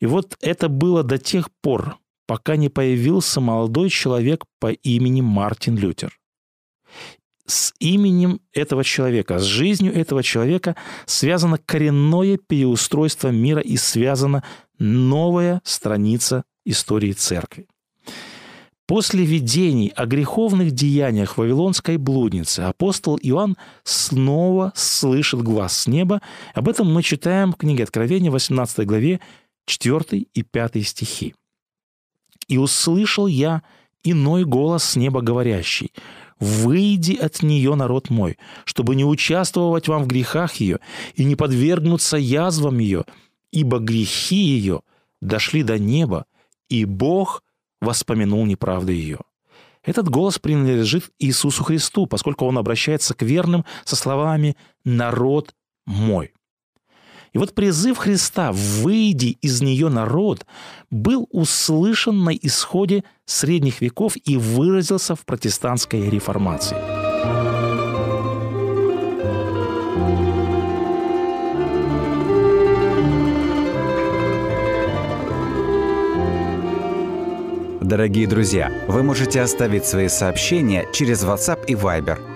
И 0.00 0.06
вот 0.06 0.36
это 0.40 0.68
было 0.68 1.02
до 1.02 1.18
тех 1.18 1.50
пор, 1.62 1.98
пока 2.26 2.56
не 2.56 2.68
появился 2.68 3.40
молодой 3.40 3.90
человек 3.90 4.44
по 4.58 4.72
имени 4.72 5.20
Мартин 5.20 5.76
Лютер. 5.76 6.18
С 7.46 7.72
именем 7.78 8.40
этого 8.52 8.82
человека, 8.82 9.38
с 9.38 9.44
жизнью 9.44 9.94
этого 9.94 10.22
человека 10.22 10.74
связано 11.06 11.58
коренное 11.58 12.38
переустройство 12.38 13.28
мира 13.28 13.60
и 13.60 13.76
связана 13.76 14.42
новая 14.78 15.60
страница 15.64 16.44
истории 16.64 17.12
церкви. 17.12 17.68
После 18.86 19.24
видений 19.24 19.88
о 19.96 20.06
греховных 20.06 20.70
деяниях 20.70 21.38
вавилонской 21.38 21.96
блудницы 21.96 22.60
апостол 22.60 23.18
Иоанн 23.20 23.56
снова 23.82 24.72
слышит 24.76 25.42
глаз 25.42 25.76
с 25.76 25.86
неба. 25.88 26.22
Об 26.54 26.68
этом 26.68 26.92
мы 26.92 27.02
читаем 27.02 27.52
в 27.52 27.56
книге 27.56 27.82
Откровения, 27.82 28.30
18 28.30 28.86
главе, 28.86 29.20
4 29.66 30.26
и 30.32 30.42
5 30.42 30.86
стихи. 30.86 31.34
«И 32.46 32.58
услышал 32.58 33.26
я 33.26 33.62
иной 34.04 34.44
голос 34.44 34.84
с 34.84 34.96
неба 34.96 35.20
говорящий, 35.20 35.90
«Выйди 36.38 37.14
от 37.14 37.42
нее, 37.42 37.74
народ 37.74 38.10
мой, 38.10 38.38
чтобы 38.64 38.94
не 38.94 39.04
участвовать 39.04 39.88
вам 39.88 40.04
в 40.04 40.06
грехах 40.06 40.56
ее 40.56 40.80
и 41.14 41.24
не 41.24 41.34
подвергнуться 41.34 42.16
язвам 42.16 42.78
ее, 42.78 43.04
ибо 43.52 43.78
грехи 43.78 44.36
ее 44.36 44.82
дошли 45.20 45.62
до 45.62 45.78
неба, 45.78 46.26
и 46.68 46.84
Бог 46.84 47.42
воспомянул 47.80 48.44
неправды 48.44 48.92
ее». 48.92 49.18
Этот 49.82 50.08
голос 50.08 50.38
принадлежит 50.40 51.10
Иисусу 51.20 51.62
Христу, 51.62 52.06
поскольку 52.06 52.44
он 52.44 52.58
обращается 52.58 53.14
к 53.14 53.22
верным 53.22 53.64
со 53.84 53.94
словами 53.94 54.56
«народ 54.84 55.54
мой». 55.86 56.32
И 57.36 57.38
вот 57.38 57.54
призыв 57.54 57.98
Христа 57.98 58.50
«выйди 58.50 59.36
из 59.42 59.60
нее 59.60 59.90
народ» 59.90 60.46
был 60.90 61.28
услышан 61.30 62.24
на 62.24 62.30
исходе 62.30 63.04
средних 63.26 63.82
веков 63.82 64.14
и 64.24 64.38
выразился 64.38 65.14
в 65.14 65.26
протестантской 65.26 66.08
реформации. 66.08 66.78
Дорогие 77.82 78.26
друзья, 78.26 78.72
вы 78.88 79.02
можете 79.02 79.42
оставить 79.42 79.84
свои 79.84 80.08
сообщения 80.08 80.88
через 80.90 81.22
WhatsApp 81.22 81.66
и 81.66 81.74
Viber 81.74 82.35